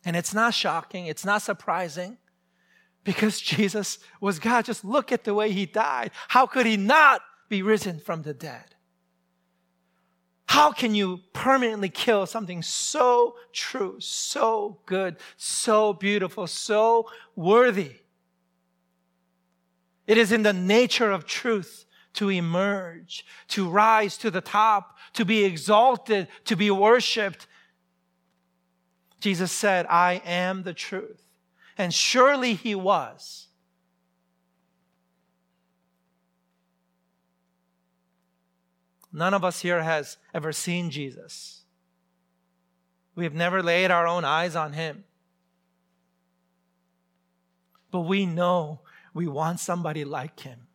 And 0.05 0.15
it's 0.15 0.33
not 0.33 0.53
shocking, 0.53 1.05
it's 1.05 1.25
not 1.25 1.41
surprising 1.41 2.17
because 3.03 3.39
Jesus 3.41 3.99
was 4.21 4.39
God. 4.39 4.65
Just 4.65 4.85
look 4.85 5.11
at 5.11 5.25
the 5.25 5.33
way 5.33 5.51
he 5.51 5.65
died. 5.65 6.11
How 6.29 6.47
could 6.47 6.65
he 6.65 6.77
not 6.77 7.21
be 7.49 7.61
risen 7.61 7.99
from 7.99 8.21
the 8.23 8.33
dead? 8.33 8.63
How 10.47 10.71
can 10.71 10.95
you 10.95 11.19
permanently 11.33 11.89
kill 11.89 12.25
something 12.25 12.61
so 12.61 13.35
true, 13.53 13.97
so 13.99 14.79
good, 14.85 15.17
so 15.37 15.93
beautiful, 15.93 16.47
so 16.47 17.09
worthy? 17.35 17.95
It 20.07 20.17
is 20.17 20.31
in 20.31 20.43
the 20.43 20.53
nature 20.53 21.11
of 21.11 21.25
truth 21.25 21.85
to 22.13 22.29
emerge, 22.29 23.25
to 23.49 23.69
rise 23.69 24.17
to 24.17 24.31
the 24.31 24.41
top, 24.41 24.97
to 25.13 25.25
be 25.25 25.43
exalted, 25.43 26.27
to 26.45 26.55
be 26.55 26.69
worshiped. 26.71 27.47
Jesus 29.19 29.51
said, 29.51 29.85
I 29.87 30.21
am 30.25 30.63
the 30.63 30.73
truth. 30.73 31.21
And 31.77 31.93
surely 31.93 32.53
he 32.53 32.75
was. 32.75 33.47
None 39.13 39.33
of 39.33 39.43
us 39.43 39.61
here 39.61 39.81
has 39.81 40.17
ever 40.33 40.51
seen 40.51 40.89
Jesus. 40.89 41.63
We 43.15 43.25
have 43.25 43.33
never 43.33 43.61
laid 43.61 43.91
our 43.91 44.07
own 44.07 44.23
eyes 44.23 44.55
on 44.55 44.73
him. 44.73 45.03
But 47.91 48.01
we 48.01 48.25
know 48.25 48.79
we 49.13 49.27
want 49.27 49.59
somebody 49.59 50.05
like 50.05 50.39
him. 50.39 50.67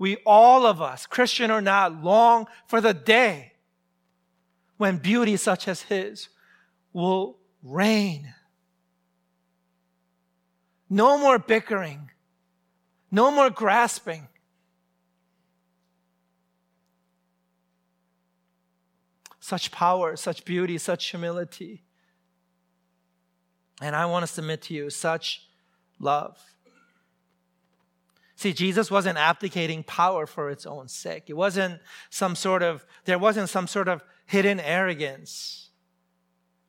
We, 0.00 0.16
all 0.26 0.66
of 0.66 0.82
us, 0.82 1.06
Christian 1.06 1.50
or 1.50 1.60
not, 1.60 2.02
long 2.02 2.46
for 2.66 2.80
the 2.80 2.94
day 2.94 3.52
when 4.78 4.96
beauty 4.96 5.36
such 5.36 5.68
as 5.68 5.82
his 5.82 6.30
will 6.92 7.36
reign. 7.62 8.34
No 10.88 11.18
more 11.18 11.38
bickering. 11.38 12.10
No 13.12 13.30
more 13.30 13.50
grasping. 13.50 14.26
such 19.50 19.72
power, 19.72 20.14
such 20.14 20.44
beauty, 20.44 20.78
such 20.78 21.10
humility. 21.10 21.82
And 23.82 23.96
I 23.96 24.06
want 24.06 24.22
to 24.22 24.28
submit 24.32 24.62
to 24.62 24.74
you 24.74 24.90
such 24.90 25.48
love. 25.98 26.49
See, 28.40 28.54
Jesus 28.54 28.90
wasn't 28.90 29.18
abdicating 29.18 29.82
power 29.82 30.26
for 30.26 30.48
its 30.48 30.64
own 30.64 30.88
sake. 30.88 31.24
It 31.26 31.34
wasn't 31.34 31.78
some 32.08 32.34
sort 32.34 32.62
of, 32.62 32.86
there 33.04 33.18
wasn't 33.18 33.50
some 33.50 33.66
sort 33.66 33.86
of 33.86 34.02
hidden 34.24 34.58
arrogance 34.58 35.68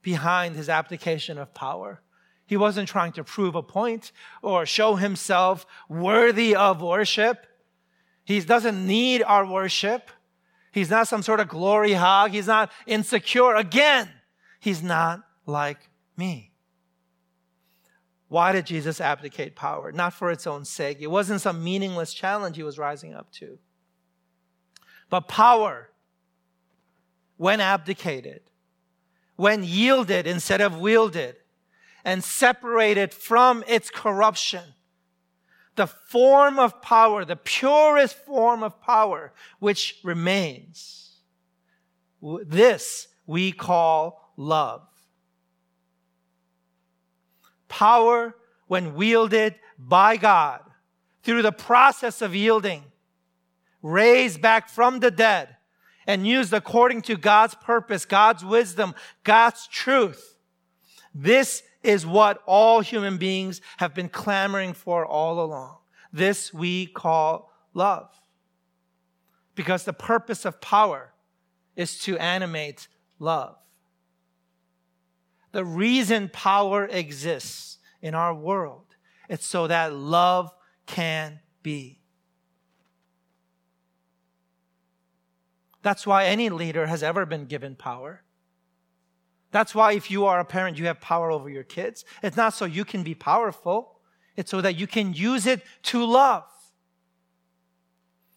behind 0.02 0.58
his 0.58 0.68
abdication 0.68 1.38
of 1.38 1.54
power. 1.54 2.02
He 2.46 2.58
wasn't 2.58 2.90
trying 2.90 3.14
to 3.14 3.24
prove 3.24 3.56
a 3.56 3.64
point 3.64 4.12
or 4.42 4.66
show 4.66 4.96
himself 4.96 5.66
worthy 5.88 6.54
of 6.54 6.82
worship. 6.82 7.48
He 8.26 8.42
doesn't 8.42 8.86
need 8.86 9.24
our 9.24 9.46
worship. 9.46 10.12
He's 10.74 10.90
not 10.90 11.08
some 11.08 11.24
sort 11.24 11.40
of 11.40 11.48
glory 11.48 11.94
hog. 11.94 12.32
He's 12.32 12.48
not 12.48 12.70
insecure. 12.86 13.56
Again, 13.56 14.10
he's 14.60 14.84
not 14.84 15.22
like 15.46 15.88
me. 16.18 16.51
Why 18.32 18.54
did 18.54 18.65
Jesus 18.65 19.02
abdicate 19.02 19.58
power? 19.58 19.91
Not 19.91 20.13
for 20.13 20.32
its 20.32 20.48
own 20.48 20.63
sake. 20.63 21.00
It 21.02 21.12
wasn't 21.12 21.41
some 21.41 21.62
meaningless 21.65 22.13
challenge 22.13 22.56
he 22.56 22.63
was 22.63 22.80
rising 22.80 23.13
up 23.13 23.30
to. 23.34 23.60
But 25.10 25.28
power, 25.28 25.89
when 27.36 27.60
abdicated, 27.60 28.44
when 29.36 29.65
yielded 29.65 30.28
instead 30.28 30.62
of 30.62 30.80
wielded, 30.80 31.36
and 32.06 32.24
separated 32.24 33.13
from 33.13 33.65
its 33.67 33.89
corruption, 33.89 34.63
the 35.76 35.88
form 35.88 36.58
of 36.58 36.82
power, 36.82 37.26
the 37.26 37.36
purest 37.36 38.15
form 38.15 38.63
of 38.63 38.82
power, 38.82 39.34
which 39.60 40.00
remains. 40.06 41.17
This 42.46 43.10
we 43.28 43.52
call 43.52 44.32
love. 44.38 44.88
Power, 47.72 48.36
when 48.68 48.96
wielded 48.96 49.56
by 49.80 50.18
God 50.18 50.62
through 51.24 51.42
the 51.42 51.54
process 51.54 52.22
of 52.22 52.36
yielding, 52.36 52.84
raised 53.82 54.42
back 54.42 54.68
from 54.68 55.00
the 55.00 55.10
dead, 55.10 55.56
and 56.06 56.28
used 56.28 56.52
according 56.52 57.02
to 57.04 57.16
God's 57.16 57.56
purpose, 57.56 58.04
God's 58.04 58.44
wisdom, 58.44 58.94
God's 59.24 59.68
truth. 59.68 60.38
This 61.16 61.64
is 61.82 62.06
what 62.06 62.44
all 62.46 62.82
human 62.82 63.18
beings 63.18 63.62
have 63.78 63.94
been 63.94 64.10
clamoring 64.10 64.74
for 64.74 65.06
all 65.06 65.40
along. 65.40 65.78
This 66.12 66.54
we 66.54 66.88
call 66.88 67.54
love. 67.74 68.10
Because 69.56 69.86
the 69.86 69.94
purpose 69.94 70.44
of 70.44 70.60
power 70.60 71.14
is 71.78 72.00
to 72.00 72.18
animate 72.18 72.90
love. 73.18 73.56
The 75.52 75.66
reason 75.66 76.30
power 76.30 76.86
exists 76.86 77.78
in 78.02 78.16
our 78.16 78.34
world 78.34 78.86
it's 79.32 79.46
so 79.46 79.68
that 79.68 79.94
love 79.94 80.54
can 80.86 81.40
be. 81.64 82.02
That's 85.82 86.06
why 86.06 86.26
any 86.26 86.50
leader 86.50 86.86
has 86.86 87.02
ever 87.02 87.26
been 87.26 87.46
given 87.46 87.78
power. 87.78 88.24
That's 89.52 89.74
why 89.74 89.94
if 89.94 90.12
you 90.12 90.26
are 90.26 90.42
a 90.42 90.46
parent, 90.46 90.78
you 90.78 90.86
have 90.88 91.00
power 91.00 91.32
over 91.32 91.50
your 91.50 91.64
kids. 91.64 92.04
It's 92.22 92.36
not 92.36 92.54
so 92.54 92.66
you 92.66 92.84
can 92.84 93.04
be 93.04 93.16
powerful. 93.16 94.02
It's 94.36 94.52
so 94.52 94.60
that 94.60 94.76
you 94.76 94.86
can 94.86 95.14
use 95.14 95.46
it 95.46 95.62
to 95.84 96.04
love. 96.04 96.44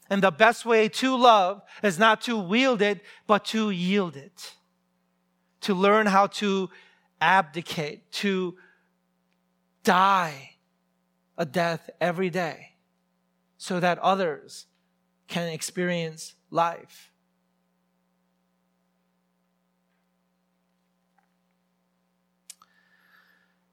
And 0.08 0.22
the 0.22 0.30
best 0.30 0.64
way 0.64 0.88
to 0.88 1.16
love 1.16 1.62
is 1.82 1.98
not 1.98 2.20
to 2.22 2.38
wield 2.38 2.82
it, 2.82 3.00
but 3.26 3.44
to 3.46 3.70
yield 3.70 4.16
it. 4.16 4.54
To 5.62 5.74
learn 5.74 6.06
how 6.06 6.28
to 6.28 6.70
abdicate, 7.24 8.12
to 8.12 8.56
die 9.82 10.56
a 11.38 11.46
death 11.46 11.88
every 12.00 12.30
day 12.30 12.74
so 13.56 13.80
that 13.80 13.98
others 14.00 14.66
can 15.26 15.48
experience 15.48 16.34
life. 16.50 17.10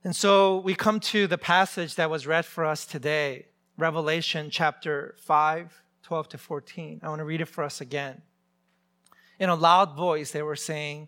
And 0.04 0.16
so 0.16 0.58
we 0.58 0.74
come 0.74 1.00
to 1.02 1.28
the 1.28 1.38
passage 1.38 1.96
that 1.96 2.10
was 2.10 2.26
read 2.26 2.46
for 2.46 2.66
us 2.66 2.86
today, 2.86 3.48
Revelation 3.78 4.50
chapter 4.50 5.16
5, 5.20 5.84
12 6.02 6.30
to 6.30 6.38
14. 6.38 7.02
I 7.04 7.10
want 7.10 7.20
to 7.20 7.26
read 7.26 7.42
it 7.42 7.46
for 7.46 7.64
us 7.64 7.82
again. 7.82 8.22
In 9.40 9.50
a 9.50 9.56
loud 9.56 9.96
voice, 9.96 10.32
they 10.32 10.42
were 10.42 10.56
saying, 10.56 11.08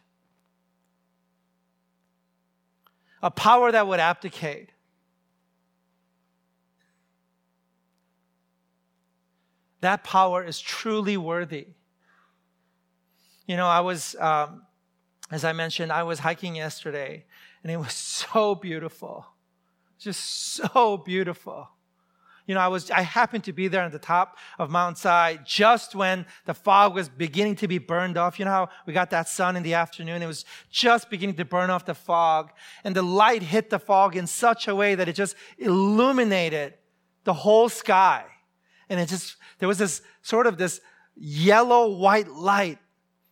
A 3.21 3.31
power 3.31 3.71
that 3.71 3.87
would 3.87 3.99
abdicate. 3.99 4.71
That 9.81 10.03
power 10.03 10.43
is 10.43 10.59
truly 10.59 11.17
worthy. 11.17 11.67
You 13.47 13.57
know, 13.57 13.67
I 13.67 13.81
was, 13.81 14.15
um, 14.19 14.63
as 15.31 15.43
I 15.43 15.53
mentioned, 15.53 15.91
I 15.91 16.03
was 16.03 16.19
hiking 16.19 16.55
yesterday 16.55 17.25
and 17.63 17.71
it 17.71 17.77
was 17.77 17.93
so 18.31 18.55
beautiful. 18.55 19.25
Just 19.99 20.23
so 20.53 20.97
beautiful. 20.97 21.69
You 22.47 22.55
know, 22.55 22.61
I 22.61 22.67
was, 22.67 22.91
I 22.91 23.01
happened 23.01 23.43
to 23.45 23.53
be 23.53 23.67
there 23.67 23.81
at 23.83 23.91
the 23.91 23.99
top 23.99 24.37
of 24.57 24.69
Mount 24.69 24.97
Si 24.97 25.39
just 25.45 25.95
when 25.95 26.25
the 26.45 26.53
fog 26.53 26.95
was 26.95 27.07
beginning 27.07 27.55
to 27.57 27.67
be 27.67 27.77
burned 27.77 28.17
off. 28.17 28.39
You 28.39 28.45
know 28.45 28.51
how 28.51 28.69
we 28.85 28.93
got 28.93 29.09
that 29.11 29.29
sun 29.29 29.55
in 29.55 29.63
the 29.63 29.75
afternoon? 29.75 30.21
It 30.21 30.27
was 30.27 30.45
just 30.69 31.09
beginning 31.09 31.35
to 31.35 31.45
burn 31.45 31.69
off 31.69 31.85
the 31.85 31.93
fog. 31.93 32.51
And 32.83 32.95
the 32.95 33.03
light 33.03 33.43
hit 33.43 33.69
the 33.69 33.79
fog 33.79 34.15
in 34.15 34.27
such 34.27 34.67
a 34.67 34.75
way 34.75 34.95
that 34.95 35.07
it 35.07 35.13
just 35.13 35.35
illuminated 35.57 36.73
the 37.23 37.33
whole 37.33 37.69
sky. 37.69 38.25
And 38.89 38.99
it 38.99 39.07
just, 39.07 39.37
there 39.59 39.67
was 39.67 39.77
this 39.77 40.01
sort 40.21 40.47
of 40.47 40.57
this 40.57 40.81
yellow 41.15 41.89
white 41.95 42.29
light 42.29 42.79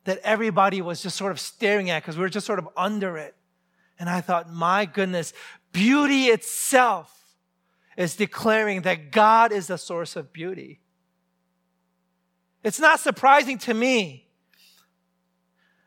that 0.05 0.19
everybody 0.23 0.81
was 0.81 1.01
just 1.01 1.17
sort 1.17 1.31
of 1.31 1.39
staring 1.39 1.89
at 1.89 2.01
because 2.01 2.15
we 2.15 2.21
were 2.21 2.29
just 2.29 2.45
sort 2.45 2.59
of 2.59 2.69
under 2.77 3.17
it. 3.17 3.35
And 3.99 4.09
I 4.09 4.21
thought, 4.21 4.51
my 4.51 4.85
goodness, 4.85 5.33
beauty 5.71 6.25
itself 6.25 7.18
is 7.97 8.15
declaring 8.15 8.81
that 8.83 9.11
God 9.11 9.51
is 9.51 9.67
the 9.67 9.77
source 9.77 10.15
of 10.15 10.31
beauty. 10.31 10.79
It's 12.63 12.79
not 12.79 12.99
surprising 12.99 13.57
to 13.59 13.73
me 13.73 14.27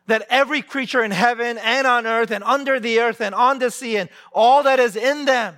that 0.06 0.26
every 0.28 0.62
creature 0.62 1.02
in 1.02 1.10
heaven 1.10 1.58
and 1.58 1.86
on 1.86 2.06
earth 2.06 2.30
and 2.30 2.42
under 2.44 2.80
the 2.80 3.00
earth 3.00 3.20
and 3.20 3.34
on 3.34 3.58
the 3.58 3.70
sea 3.70 3.96
and 3.96 4.10
all 4.32 4.62
that 4.64 4.80
is 4.80 4.96
in 4.96 5.24
them 5.24 5.56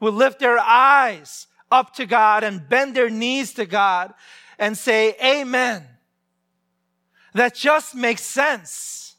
will 0.00 0.12
lift 0.12 0.38
their 0.38 0.58
eyes 0.58 1.46
up 1.70 1.94
to 1.94 2.06
God 2.06 2.44
and 2.44 2.68
bend 2.68 2.94
their 2.94 3.10
knees 3.10 3.54
to 3.54 3.66
God 3.66 4.12
and 4.58 4.76
say, 4.76 5.14
Amen. 5.22 5.84
That 7.34 7.54
just 7.54 7.94
makes 7.94 8.22
sense. 8.22 9.16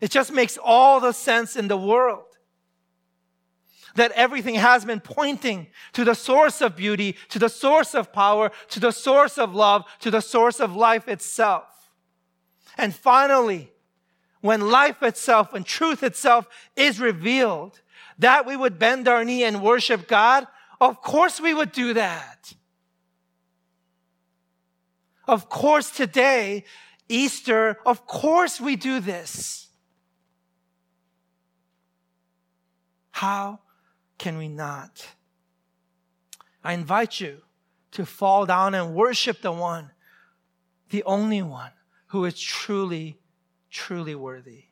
It 0.00 0.10
just 0.10 0.32
makes 0.32 0.58
all 0.62 1.00
the 1.00 1.12
sense 1.12 1.56
in 1.56 1.68
the 1.68 1.76
world 1.76 2.24
that 3.94 4.12
everything 4.12 4.54
has 4.56 4.84
been 4.84 5.00
pointing 5.00 5.66
to 5.92 6.04
the 6.04 6.14
source 6.14 6.60
of 6.60 6.76
beauty, 6.76 7.16
to 7.28 7.38
the 7.38 7.48
source 7.48 7.94
of 7.94 8.12
power, 8.12 8.50
to 8.68 8.80
the 8.80 8.92
source 8.92 9.38
of 9.38 9.54
love, 9.54 9.84
to 10.00 10.10
the 10.10 10.20
source 10.20 10.60
of 10.60 10.76
life 10.76 11.08
itself. 11.08 11.90
And 12.76 12.94
finally, 12.94 13.72
when 14.40 14.70
life 14.70 15.02
itself 15.02 15.52
and 15.52 15.66
truth 15.66 16.02
itself 16.02 16.48
is 16.76 17.00
revealed, 17.00 17.80
that 18.18 18.46
we 18.46 18.56
would 18.56 18.78
bend 18.78 19.08
our 19.08 19.24
knee 19.24 19.44
and 19.44 19.62
worship 19.62 20.06
God, 20.06 20.46
of 20.80 21.02
course 21.02 21.40
we 21.40 21.52
would 21.52 21.72
do 21.72 21.94
that. 21.94 22.52
Of 25.26 25.48
course, 25.48 25.90
today, 25.90 26.64
Easter, 27.08 27.78
of 27.84 28.06
course 28.06 28.60
we 28.60 28.76
do 28.76 29.00
this. 29.00 29.68
How 33.10 33.60
can 34.20 34.36
we 34.36 34.48
not? 34.48 35.06
I 36.62 36.74
invite 36.74 37.20
you 37.20 37.38
to 37.92 38.04
fall 38.04 38.44
down 38.44 38.74
and 38.74 38.94
worship 38.94 39.40
the 39.40 39.50
one, 39.50 39.92
the 40.90 41.02
only 41.04 41.40
one 41.40 41.72
who 42.08 42.26
is 42.26 42.38
truly, 42.38 43.18
truly 43.70 44.14
worthy. 44.14 44.64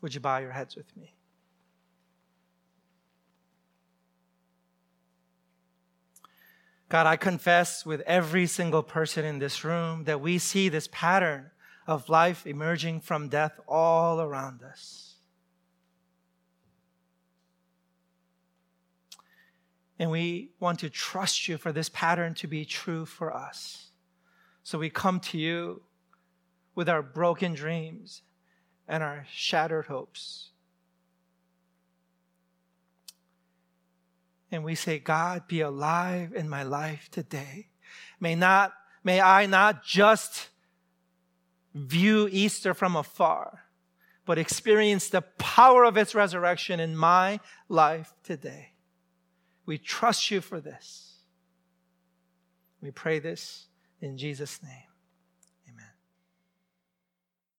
Would 0.00 0.14
you 0.14 0.20
bow 0.20 0.38
your 0.38 0.52
heads 0.52 0.74
with 0.74 0.96
me? 0.96 1.14
God, 6.88 7.06
I 7.06 7.16
confess 7.16 7.84
with 7.84 8.00
every 8.02 8.46
single 8.46 8.82
person 8.82 9.26
in 9.26 9.38
this 9.38 9.64
room 9.64 10.04
that 10.04 10.22
we 10.22 10.38
see 10.38 10.70
this 10.70 10.88
pattern 10.90 11.50
of 11.86 12.08
life 12.08 12.46
emerging 12.46 13.00
from 13.00 13.28
death 13.28 13.60
all 13.68 14.18
around 14.18 14.62
us. 14.62 15.11
And 19.98 20.10
we 20.10 20.50
want 20.58 20.80
to 20.80 20.90
trust 20.90 21.48
you 21.48 21.58
for 21.58 21.72
this 21.72 21.88
pattern 21.88 22.34
to 22.34 22.46
be 22.46 22.64
true 22.64 23.06
for 23.06 23.34
us. 23.34 23.90
So 24.62 24.78
we 24.78 24.90
come 24.90 25.20
to 25.20 25.38
you 25.38 25.82
with 26.74 26.88
our 26.88 27.02
broken 27.02 27.54
dreams 27.54 28.22
and 28.88 29.02
our 29.02 29.26
shattered 29.32 29.86
hopes. 29.86 30.50
And 34.50 34.64
we 34.64 34.74
say, 34.74 34.98
God, 34.98 35.48
be 35.48 35.60
alive 35.60 36.32
in 36.34 36.48
my 36.48 36.62
life 36.62 37.08
today. 37.10 37.68
May 38.20 38.34
not, 38.34 38.72
may 39.02 39.20
I 39.20 39.46
not 39.46 39.82
just 39.82 40.48
view 41.74 42.28
Easter 42.30 42.74
from 42.74 42.94
afar, 42.94 43.64
but 44.26 44.38
experience 44.38 45.08
the 45.08 45.22
power 45.22 45.84
of 45.84 45.96
its 45.96 46.14
resurrection 46.14 46.80
in 46.80 46.96
my 46.96 47.40
life 47.68 48.12
today. 48.22 48.71
We 49.66 49.78
trust 49.78 50.30
you 50.30 50.40
for 50.40 50.60
this. 50.60 51.14
We 52.80 52.90
pray 52.90 53.18
this 53.18 53.66
in 54.00 54.18
Jesus' 54.18 54.62
name. 54.62 54.91